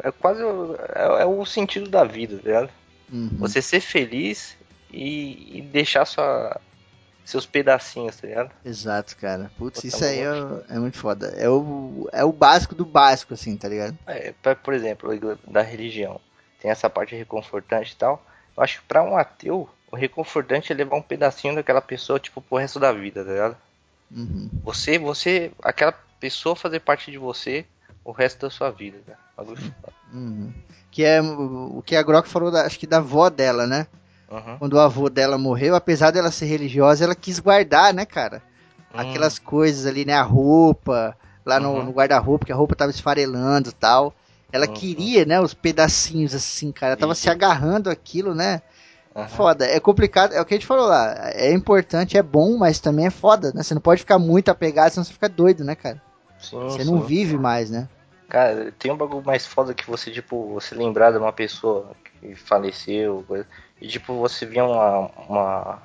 É 0.03 0.11
quase. 0.11 0.41
É, 0.41 1.23
é 1.23 1.25
o 1.25 1.45
sentido 1.45 1.89
da 1.89 2.03
vida, 2.03 2.37
tá 2.37 2.43
ligado? 2.43 2.69
Uhum. 3.11 3.29
Você 3.39 3.61
ser 3.61 3.81
feliz 3.81 4.55
e, 4.91 5.57
e 5.57 5.61
deixar 5.61 6.05
sua, 6.05 6.59
seus 7.25 7.45
pedacinhos, 7.45 8.15
tá 8.15 8.27
ligado? 8.27 8.51
Exato, 8.65 9.15
cara. 9.17 9.51
Putz, 9.57 9.83
isso 9.83 10.03
aí 10.03 10.19
é, 10.19 10.75
é, 10.75 10.79
muito 10.79 10.97
foda. 10.97 11.27
É 11.37 11.49
o, 11.49 12.09
é 12.11 12.23
o 12.23 12.31
básico 12.31 12.73
do 12.73 12.85
básico, 12.85 13.33
assim, 13.33 13.55
tá 13.55 13.67
ligado? 13.67 13.97
É, 14.07 14.33
por 14.55 14.73
exemplo, 14.73 15.09
da 15.47 15.61
religião. 15.61 16.19
Tem 16.59 16.71
essa 16.71 16.89
parte 16.89 17.15
reconfortante 17.15 17.93
e 17.93 17.95
tal. 17.95 18.25
Eu 18.59 18.63
acho 18.63 18.81
que 18.81 18.87
pra 18.87 19.01
um 19.01 19.15
ateu, 19.15 19.69
o 19.89 19.95
reconfortante 19.95 20.73
é 20.73 20.75
levar 20.75 20.97
um 20.97 21.01
pedacinho 21.01 21.55
daquela 21.55 21.81
pessoa, 21.81 22.19
tipo, 22.19 22.41
pro 22.41 22.57
resto 22.57 22.77
da 22.77 22.91
vida, 22.91 23.23
tá 23.23 23.31
ligado? 23.31 23.57
Uhum. 24.11 24.49
Você, 24.65 24.99
você, 24.99 25.49
aquela 25.63 25.93
pessoa 26.19 26.57
fazer 26.57 26.81
parte 26.81 27.09
de 27.09 27.17
você 27.17 27.65
o 28.03 28.11
resto 28.11 28.41
da 28.41 28.49
sua 28.49 28.69
vida, 28.69 28.97
cara. 29.07 29.17
Uhum. 30.13 30.51
Que 30.91 31.05
é 31.05 31.21
o 31.21 31.81
que 31.85 31.95
a 31.95 32.03
Grok 32.03 32.27
falou, 32.27 32.51
da, 32.51 32.65
acho 32.65 32.77
que 32.77 32.85
da 32.85 32.97
avó 32.97 33.29
dela, 33.29 33.65
né? 33.65 33.87
Uhum. 34.29 34.57
Quando 34.57 34.73
o 34.73 34.79
avô 34.79 35.09
dela 35.09 35.37
morreu, 35.37 35.73
apesar 35.73 36.11
dela 36.11 36.29
ser 36.29 36.47
religiosa, 36.47 37.05
ela 37.05 37.15
quis 37.15 37.39
guardar, 37.39 37.93
né, 37.93 38.05
cara? 38.05 38.43
Uhum. 38.93 38.99
Aquelas 38.99 39.39
coisas 39.39 39.85
ali, 39.85 40.03
né? 40.03 40.15
A 40.15 40.21
roupa, 40.21 41.15
lá 41.45 41.61
no, 41.61 41.81
no 41.81 41.91
guarda-roupa, 41.93 42.45
que 42.45 42.51
a 42.51 42.55
roupa 42.55 42.75
tava 42.75 42.91
esfarelando 42.91 43.69
e 43.69 43.73
tal. 43.73 44.13
Ela 44.51 44.67
uhum. 44.67 44.73
queria, 44.73 45.25
né, 45.25 45.39
os 45.39 45.53
pedacinhos 45.53 46.33
assim, 46.33 46.71
cara. 46.71 46.93
Ela 46.93 46.99
tava 46.99 47.13
Isso. 47.13 47.21
se 47.21 47.29
agarrando 47.29 47.89
aquilo, 47.89 48.33
né? 48.33 48.61
Foda, 49.27 49.65
é 49.65 49.79
complicado, 49.79 50.33
é 50.33 50.41
o 50.41 50.45
que 50.45 50.53
a 50.53 50.57
gente 50.57 50.67
falou 50.67 50.87
lá. 50.87 51.31
É 51.33 51.51
importante, 51.51 52.17
é 52.17 52.23
bom, 52.23 52.57
mas 52.57 52.79
também 52.79 53.07
é 53.07 53.09
foda, 53.09 53.51
né? 53.53 53.63
Você 53.63 53.73
não 53.73 53.81
pode 53.81 54.01
ficar 54.01 54.17
muito 54.17 54.49
apegado, 54.49 54.91
senão 54.91 55.03
você 55.03 55.11
fica 55.11 55.27
doido, 55.27 55.63
né, 55.63 55.75
cara? 55.75 56.01
Sim, 56.39 56.57
você 56.61 56.83
sim. 56.83 56.91
não 56.91 57.01
vive 57.01 57.37
mais, 57.37 57.69
né? 57.69 57.89
Cara, 58.29 58.71
tem 58.77 58.91
um 58.91 58.95
bagulho 58.95 59.25
mais 59.25 59.45
foda 59.45 59.73
que 59.73 59.85
você, 59.85 60.11
tipo, 60.11 60.53
você 60.53 60.75
lembrar 60.75 61.11
de 61.11 61.17
uma 61.17 61.33
pessoa 61.33 61.91
que 62.21 62.35
faleceu, 62.35 63.25
coisa. 63.27 63.45
E 63.81 63.87
tipo, 63.87 64.13
você 64.19 64.45
via 64.45 64.63
uma, 64.63 65.09
uma. 65.27 65.83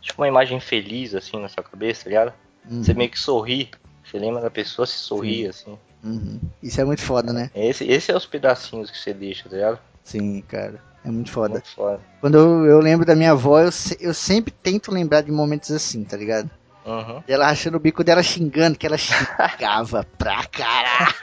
Tipo 0.00 0.20
uma 0.20 0.28
imagem 0.28 0.60
feliz 0.60 1.14
assim 1.14 1.40
na 1.40 1.48
sua 1.48 1.64
cabeça, 1.64 2.04
tá 2.04 2.10
ligado? 2.10 2.32
Uhum. 2.70 2.82
Você 2.82 2.92
meio 2.92 3.10
que 3.10 3.18
sorri. 3.18 3.70
Você 4.14 4.20
lembra 4.20 4.40
da 4.40 4.50
pessoa 4.50 4.86
se 4.86 4.96
sorri, 4.96 5.48
assim. 5.48 5.76
Uhum. 6.04 6.38
Isso 6.62 6.80
é 6.80 6.84
muito 6.84 7.02
foda, 7.02 7.32
né? 7.32 7.50
Esse, 7.52 7.84
esse 7.84 8.12
é 8.12 8.16
os 8.16 8.24
pedacinhos 8.24 8.88
que 8.88 8.96
você 8.96 9.12
deixa, 9.12 9.48
tá 9.48 9.56
ligado? 9.56 9.80
Sim, 10.04 10.40
cara. 10.42 10.80
É 11.04 11.10
muito 11.10 11.32
foda. 11.32 11.54
Muito 11.54 11.74
foda. 11.74 12.00
Quando 12.20 12.38
eu, 12.38 12.64
eu 12.64 12.78
lembro 12.78 13.04
da 13.04 13.16
minha 13.16 13.32
avó, 13.32 13.58
eu, 13.58 13.70
eu 13.98 14.14
sempre 14.14 14.52
tento 14.52 14.92
lembrar 14.92 15.22
de 15.22 15.32
momentos 15.32 15.72
assim, 15.72 16.04
tá 16.04 16.16
ligado? 16.16 16.48
Uhum. 16.86 17.24
Ela 17.26 17.46
rachando 17.46 17.76
o 17.76 17.80
bico 17.80 18.04
dela 18.04 18.22
xingando, 18.22 18.78
que 18.78 18.86
ela 18.86 18.96
xingava 18.96 20.06
pra 20.16 20.46
caralho. 20.46 21.14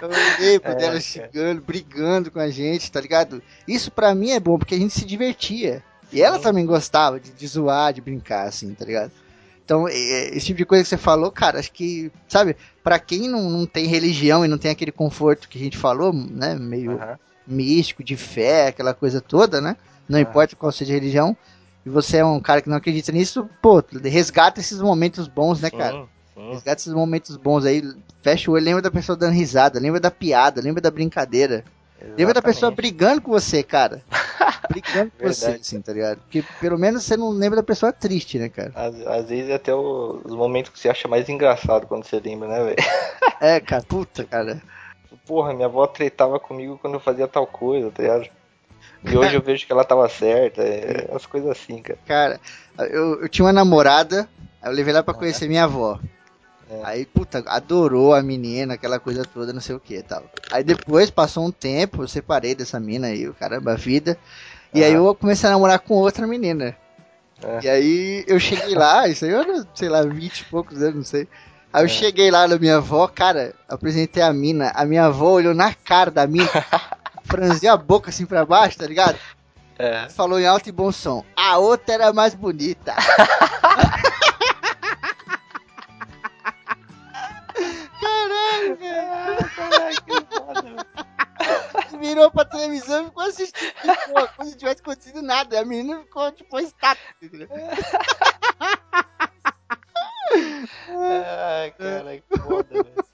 eu 0.00 0.08
lembro 0.40 0.70
é, 0.70 0.74
dela 0.74 1.00
xingando, 1.02 1.60
brigando 1.60 2.30
com 2.30 2.40
a 2.40 2.48
gente, 2.48 2.90
tá 2.90 2.98
ligado? 2.98 3.42
Isso 3.68 3.90
pra 3.90 4.14
mim 4.14 4.30
é 4.30 4.40
bom, 4.40 4.56
porque 4.58 4.74
a 4.74 4.78
gente 4.78 4.94
se 4.94 5.04
divertia. 5.04 5.84
E 6.10 6.22
ela 6.22 6.38
também 6.38 6.64
gostava 6.64 7.20
de, 7.20 7.30
de 7.30 7.46
zoar, 7.46 7.92
de 7.92 8.00
brincar, 8.00 8.46
assim, 8.46 8.72
tá 8.72 8.86
ligado? 8.86 9.12
Então, 9.72 9.88
esse 9.88 10.44
tipo 10.44 10.58
de 10.58 10.66
coisa 10.66 10.84
que 10.84 10.90
você 10.90 10.98
falou, 10.98 11.30
cara, 11.30 11.58
acho 11.58 11.72
que, 11.72 12.12
sabe, 12.28 12.54
para 12.84 12.98
quem 12.98 13.26
não, 13.26 13.48
não 13.48 13.64
tem 13.64 13.86
religião 13.86 14.44
e 14.44 14.48
não 14.48 14.58
tem 14.58 14.70
aquele 14.70 14.92
conforto 14.92 15.48
que 15.48 15.58
a 15.58 15.62
gente 15.62 15.78
falou, 15.78 16.12
né, 16.12 16.54
meio 16.54 16.92
uhum. 16.92 17.16
místico, 17.46 18.04
de 18.04 18.14
fé, 18.14 18.66
aquela 18.66 18.92
coisa 18.92 19.18
toda, 19.18 19.62
né? 19.62 19.74
Não 20.06 20.18
uhum. 20.18 20.24
importa 20.24 20.54
qual 20.56 20.70
seja 20.70 20.92
a 20.92 20.96
religião, 20.96 21.34
e 21.86 21.88
você 21.88 22.18
é 22.18 22.24
um 22.24 22.38
cara 22.38 22.60
que 22.60 22.68
não 22.68 22.76
acredita 22.76 23.10
nisso, 23.12 23.48
pô, 23.62 23.82
resgata 24.04 24.60
esses 24.60 24.78
momentos 24.78 25.26
bons, 25.26 25.62
né, 25.62 25.70
cara? 25.70 26.06
Sim. 26.34 26.50
Resgata 26.50 26.82
esses 26.82 26.92
momentos 26.92 27.38
bons 27.38 27.64
aí, 27.64 27.82
fecha 28.20 28.50
o 28.50 28.54
olho, 28.54 28.64
lembra 28.66 28.82
da 28.82 28.90
pessoa 28.90 29.16
dando 29.16 29.32
risada, 29.32 29.80
lembra 29.80 30.00
da 30.00 30.10
piada, 30.10 30.60
lembra 30.60 30.82
da 30.82 30.90
brincadeira. 30.90 31.64
Exatamente. 31.96 32.18
Lembra 32.18 32.34
da 32.34 32.42
pessoa 32.42 32.70
brigando 32.70 33.22
com 33.22 33.30
você, 33.30 33.62
cara. 33.62 34.02
Brigando 34.72 35.12
com 35.18 35.26
você, 35.26 35.46
assim, 35.46 35.80
tá 35.80 35.92
ligado? 35.92 36.18
Porque 36.20 36.42
pelo 36.60 36.78
menos 36.78 37.04
você 37.04 37.16
não 37.16 37.30
lembra 37.30 37.56
da 37.56 37.62
pessoa 37.62 37.92
triste, 37.92 38.38
né, 38.38 38.48
cara? 38.48 38.72
Às, 38.74 39.06
às 39.06 39.28
vezes 39.28 39.50
é 39.50 39.54
até 39.54 39.74
o, 39.74 40.20
os 40.24 40.34
momentos 40.34 40.72
que 40.72 40.78
você 40.78 40.88
acha 40.88 41.06
mais 41.08 41.28
engraçado 41.28 41.86
quando 41.86 42.04
você 42.04 42.20
lembra, 42.20 42.48
né, 42.48 42.64
velho? 42.64 42.76
é, 43.40 43.60
cara, 43.60 43.82
puta, 43.82 44.24
cara. 44.24 44.62
Porra, 45.26 45.52
minha 45.52 45.66
avó 45.66 45.86
tretava 45.86 46.40
comigo 46.40 46.78
quando 46.80 46.94
eu 46.94 47.00
fazia 47.00 47.28
tal 47.28 47.46
coisa, 47.46 47.90
tá 47.90 48.02
ligado? 48.02 48.28
E 49.04 49.16
hoje 49.16 49.34
eu 49.34 49.42
vejo 49.42 49.66
que 49.66 49.72
ela 49.72 49.84
tava 49.84 50.08
certa, 50.08 50.62
é, 50.62 51.08
as 51.14 51.26
coisas 51.26 51.50
assim, 51.50 51.82
cara. 51.82 51.98
Cara, 52.06 52.40
eu, 52.90 53.22
eu 53.22 53.28
tinha 53.28 53.44
uma 53.44 53.52
namorada, 53.52 54.28
eu 54.64 54.72
levei 54.72 54.92
lá 54.92 55.02
pra 55.02 55.14
conhecer 55.14 55.48
minha 55.48 55.64
avó. 55.64 55.98
É. 56.70 56.80
Aí, 56.84 57.04
puta, 57.04 57.42
adorou 57.46 58.14
a 58.14 58.22
menina, 58.22 58.74
aquela 58.74 58.98
coisa 58.98 59.24
toda, 59.24 59.52
não 59.52 59.60
sei 59.60 59.74
o 59.74 59.80
que 59.80 60.02
tal. 60.02 60.24
Aí 60.50 60.64
depois, 60.64 61.10
passou 61.10 61.44
um 61.44 61.50
tempo, 61.50 62.02
eu 62.02 62.08
separei 62.08 62.54
dessa 62.54 62.80
mina 62.80 63.08
aí, 63.08 63.28
o 63.28 63.34
caramba, 63.34 63.72
a 63.72 63.76
vida. 63.76 64.16
E 64.74 64.82
aí 64.82 64.92
eu 64.92 65.14
comecei 65.14 65.48
a 65.48 65.52
namorar 65.52 65.78
com 65.78 65.94
outra 65.94 66.26
menina. 66.26 66.76
É. 67.42 67.60
E 67.62 67.68
aí 67.68 68.24
eu 68.26 68.38
cheguei 68.38 68.74
lá, 68.74 69.08
isso 69.08 69.24
aí 69.24 69.32
eu 69.32 69.40
era, 69.40 69.66
sei 69.74 69.88
lá, 69.88 70.02
20 70.02 70.40
e 70.40 70.44
poucos 70.44 70.82
anos, 70.82 70.94
não 70.94 71.04
sei. 71.04 71.28
Aí 71.72 71.82
eu 71.82 71.86
é. 71.86 71.88
cheguei 71.88 72.30
lá 72.30 72.46
na 72.46 72.58
minha 72.58 72.76
avó, 72.76 73.06
cara, 73.08 73.54
apresentei 73.68 74.22
a 74.22 74.32
mina, 74.32 74.70
a 74.74 74.84
minha 74.84 75.06
avó 75.06 75.32
olhou 75.32 75.54
na 75.54 75.74
cara 75.74 76.10
da 76.10 76.26
mina. 76.26 76.48
franziu 77.24 77.72
a 77.72 77.76
boca 77.76 78.10
assim 78.10 78.26
pra 78.26 78.44
baixo, 78.44 78.78
tá 78.78 78.86
ligado? 78.86 79.18
É. 79.78 80.08
Falou 80.10 80.38
em 80.38 80.46
alto 80.46 80.68
e 80.68 80.72
bom 80.72 80.92
som. 80.92 81.24
A 81.34 81.58
outra 81.58 81.94
era 81.94 82.12
mais 82.12 82.34
bonita. 82.34 82.94
virou 92.02 92.30
pra 92.30 92.44
televisão 92.44 93.04
e 93.04 93.06
ficou 93.06 93.22
assistindo 93.22 93.72
como 94.36 94.48
se 94.48 94.56
tivesse 94.56 94.80
acontecido 94.80 95.22
nada. 95.22 95.60
A 95.60 95.64
menina 95.64 96.00
ficou 96.00 96.30
tipo 96.32 96.58
estátua. 96.58 97.00
Ai, 100.88 101.70
cara, 101.72 102.18
que 102.18 102.38
foda, 102.38 102.66
velho. 102.70 103.04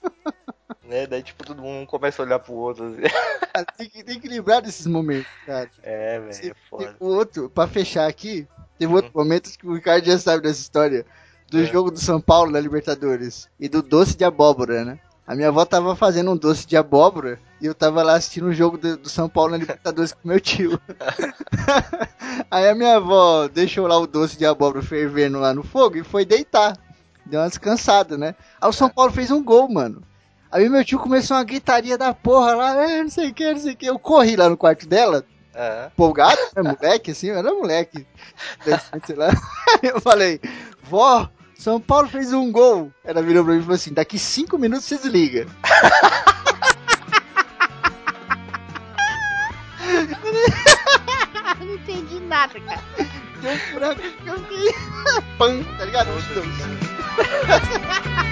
Né? 0.83 1.05
Daí, 1.05 1.21
tipo, 1.21 1.45
todo 1.45 1.61
mundo 1.61 1.85
começa 1.85 2.21
a 2.21 2.25
olhar 2.25 2.39
pro 2.39 2.53
outro. 2.53 2.85
Assim. 2.85 3.65
tem, 3.77 3.89
que, 3.89 4.03
tem 4.03 4.19
que 4.19 4.27
lembrar 4.27 4.61
desses 4.61 4.87
momentos, 4.87 5.29
cara. 5.45 5.69
É, 5.83 6.19
velho, 6.19 6.51
é 6.51 6.55
foda. 6.67 6.95
O 6.99 7.05
outro, 7.07 7.49
pra 7.49 7.67
fechar 7.67 8.07
aqui, 8.09 8.47
teve 8.79 8.91
outro 8.91 9.11
hum. 9.11 9.19
momento 9.19 9.55
que 9.55 9.67
o 9.67 9.75
Ricardo 9.75 10.05
já 10.05 10.17
sabe 10.17 10.41
dessa 10.41 10.61
história. 10.61 11.05
Do 11.47 11.61
é. 11.61 11.65
jogo 11.65 11.91
do 11.91 11.99
São 11.99 12.19
Paulo 12.19 12.51
na 12.51 12.59
Libertadores. 12.59 13.47
E 13.59 13.69
do 13.69 13.83
doce 13.83 14.17
de 14.17 14.23
abóbora, 14.23 14.83
né? 14.83 14.99
A 15.27 15.35
minha 15.35 15.49
avó 15.49 15.63
tava 15.63 15.95
fazendo 15.95 16.31
um 16.31 16.37
doce 16.37 16.65
de 16.65 16.75
abóbora 16.75 17.39
e 17.61 17.65
eu 17.65 17.75
tava 17.75 18.01
lá 18.03 18.15
assistindo 18.15 18.45
o 18.45 18.49
um 18.49 18.53
jogo 18.53 18.77
do, 18.77 18.97
do, 18.97 19.09
São 19.09 19.27
Paulo 19.27 19.51
na 19.51 19.57
Libertadores 19.57 20.13
com 20.13 20.27
meu 20.27 20.39
tio. 20.39 20.79
Aí 22.49 22.69
a 22.69 22.75
minha 22.75 22.97
avó 22.97 23.47
deixou 23.47 23.85
lá 23.85 23.97
o 23.97 24.07
doce 24.07 24.37
de 24.37 24.45
abóbora 24.45 24.81
fervendo 24.81 25.39
lá 25.39 25.53
no 25.53 25.63
fogo 25.63 25.97
e 25.97 26.03
foi 26.03 26.25
deitar. 26.25 26.77
Deu 27.25 27.41
uma 27.41 27.49
descansada, 27.49 28.17
né? 28.17 28.33
Aí 28.59 28.69
o 28.69 28.73
São. 28.73 28.89
Paulo 28.89 29.11
fez 29.11 29.29
um 29.29 29.43
gol, 29.43 29.69
mano. 29.69 30.01
Aí 30.51 30.67
meu 30.67 30.83
tio 30.83 30.97
começou 30.99 31.37
uma 31.37 31.43
gritaria 31.43 31.97
da 31.97 32.13
porra 32.13 32.55
lá, 32.55 32.89
é, 32.89 33.03
não 33.03 33.09
sei 33.09 33.29
o 33.29 33.33
que, 33.33 33.53
não 33.53 33.59
sei 33.59 33.73
o 33.73 33.77
que. 33.77 33.85
Eu 33.85 33.99
corri 33.99 34.35
lá 34.35 34.49
no 34.49 34.57
quarto 34.57 34.87
dela, 34.87 35.23
uhum. 35.53 35.87
empolgado, 35.87 36.39
né, 36.55 36.63
moleque, 36.63 37.11
assim, 37.11 37.29
era 37.29 37.53
moleque. 37.53 38.07
Sei 39.05 39.15
lá. 39.15 39.29
Eu 39.83 40.01
falei, 40.01 40.41
vó, 40.81 41.29
são 41.59 41.79
Paulo 41.79 42.07
fez 42.07 42.31
um 42.31 42.51
gol. 42.51 42.89
Ela 43.03 43.21
virou 43.21 43.43
pra 43.43 43.53
mim 43.53 43.59
e 43.59 43.63
falou 43.63 43.75
assim: 43.75 43.93
daqui 43.93 44.17
cinco 44.17 44.57
minutos 44.57 44.85
você 44.85 44.97
desliga. 44.97 45.45
Nada, 52.29 52.59
cara. 52.61 52.81
Deu 53.41 53.51
um 53.51 53.57
que 53.95 54.27
eu 54.27 54.39
fiquei. 54.39 54.73
Pam, 55.37 55.63
tá 55.77 55.85
ligado? 55.85 56.09
Os 56.15 56.23
dois. 56.25 56.47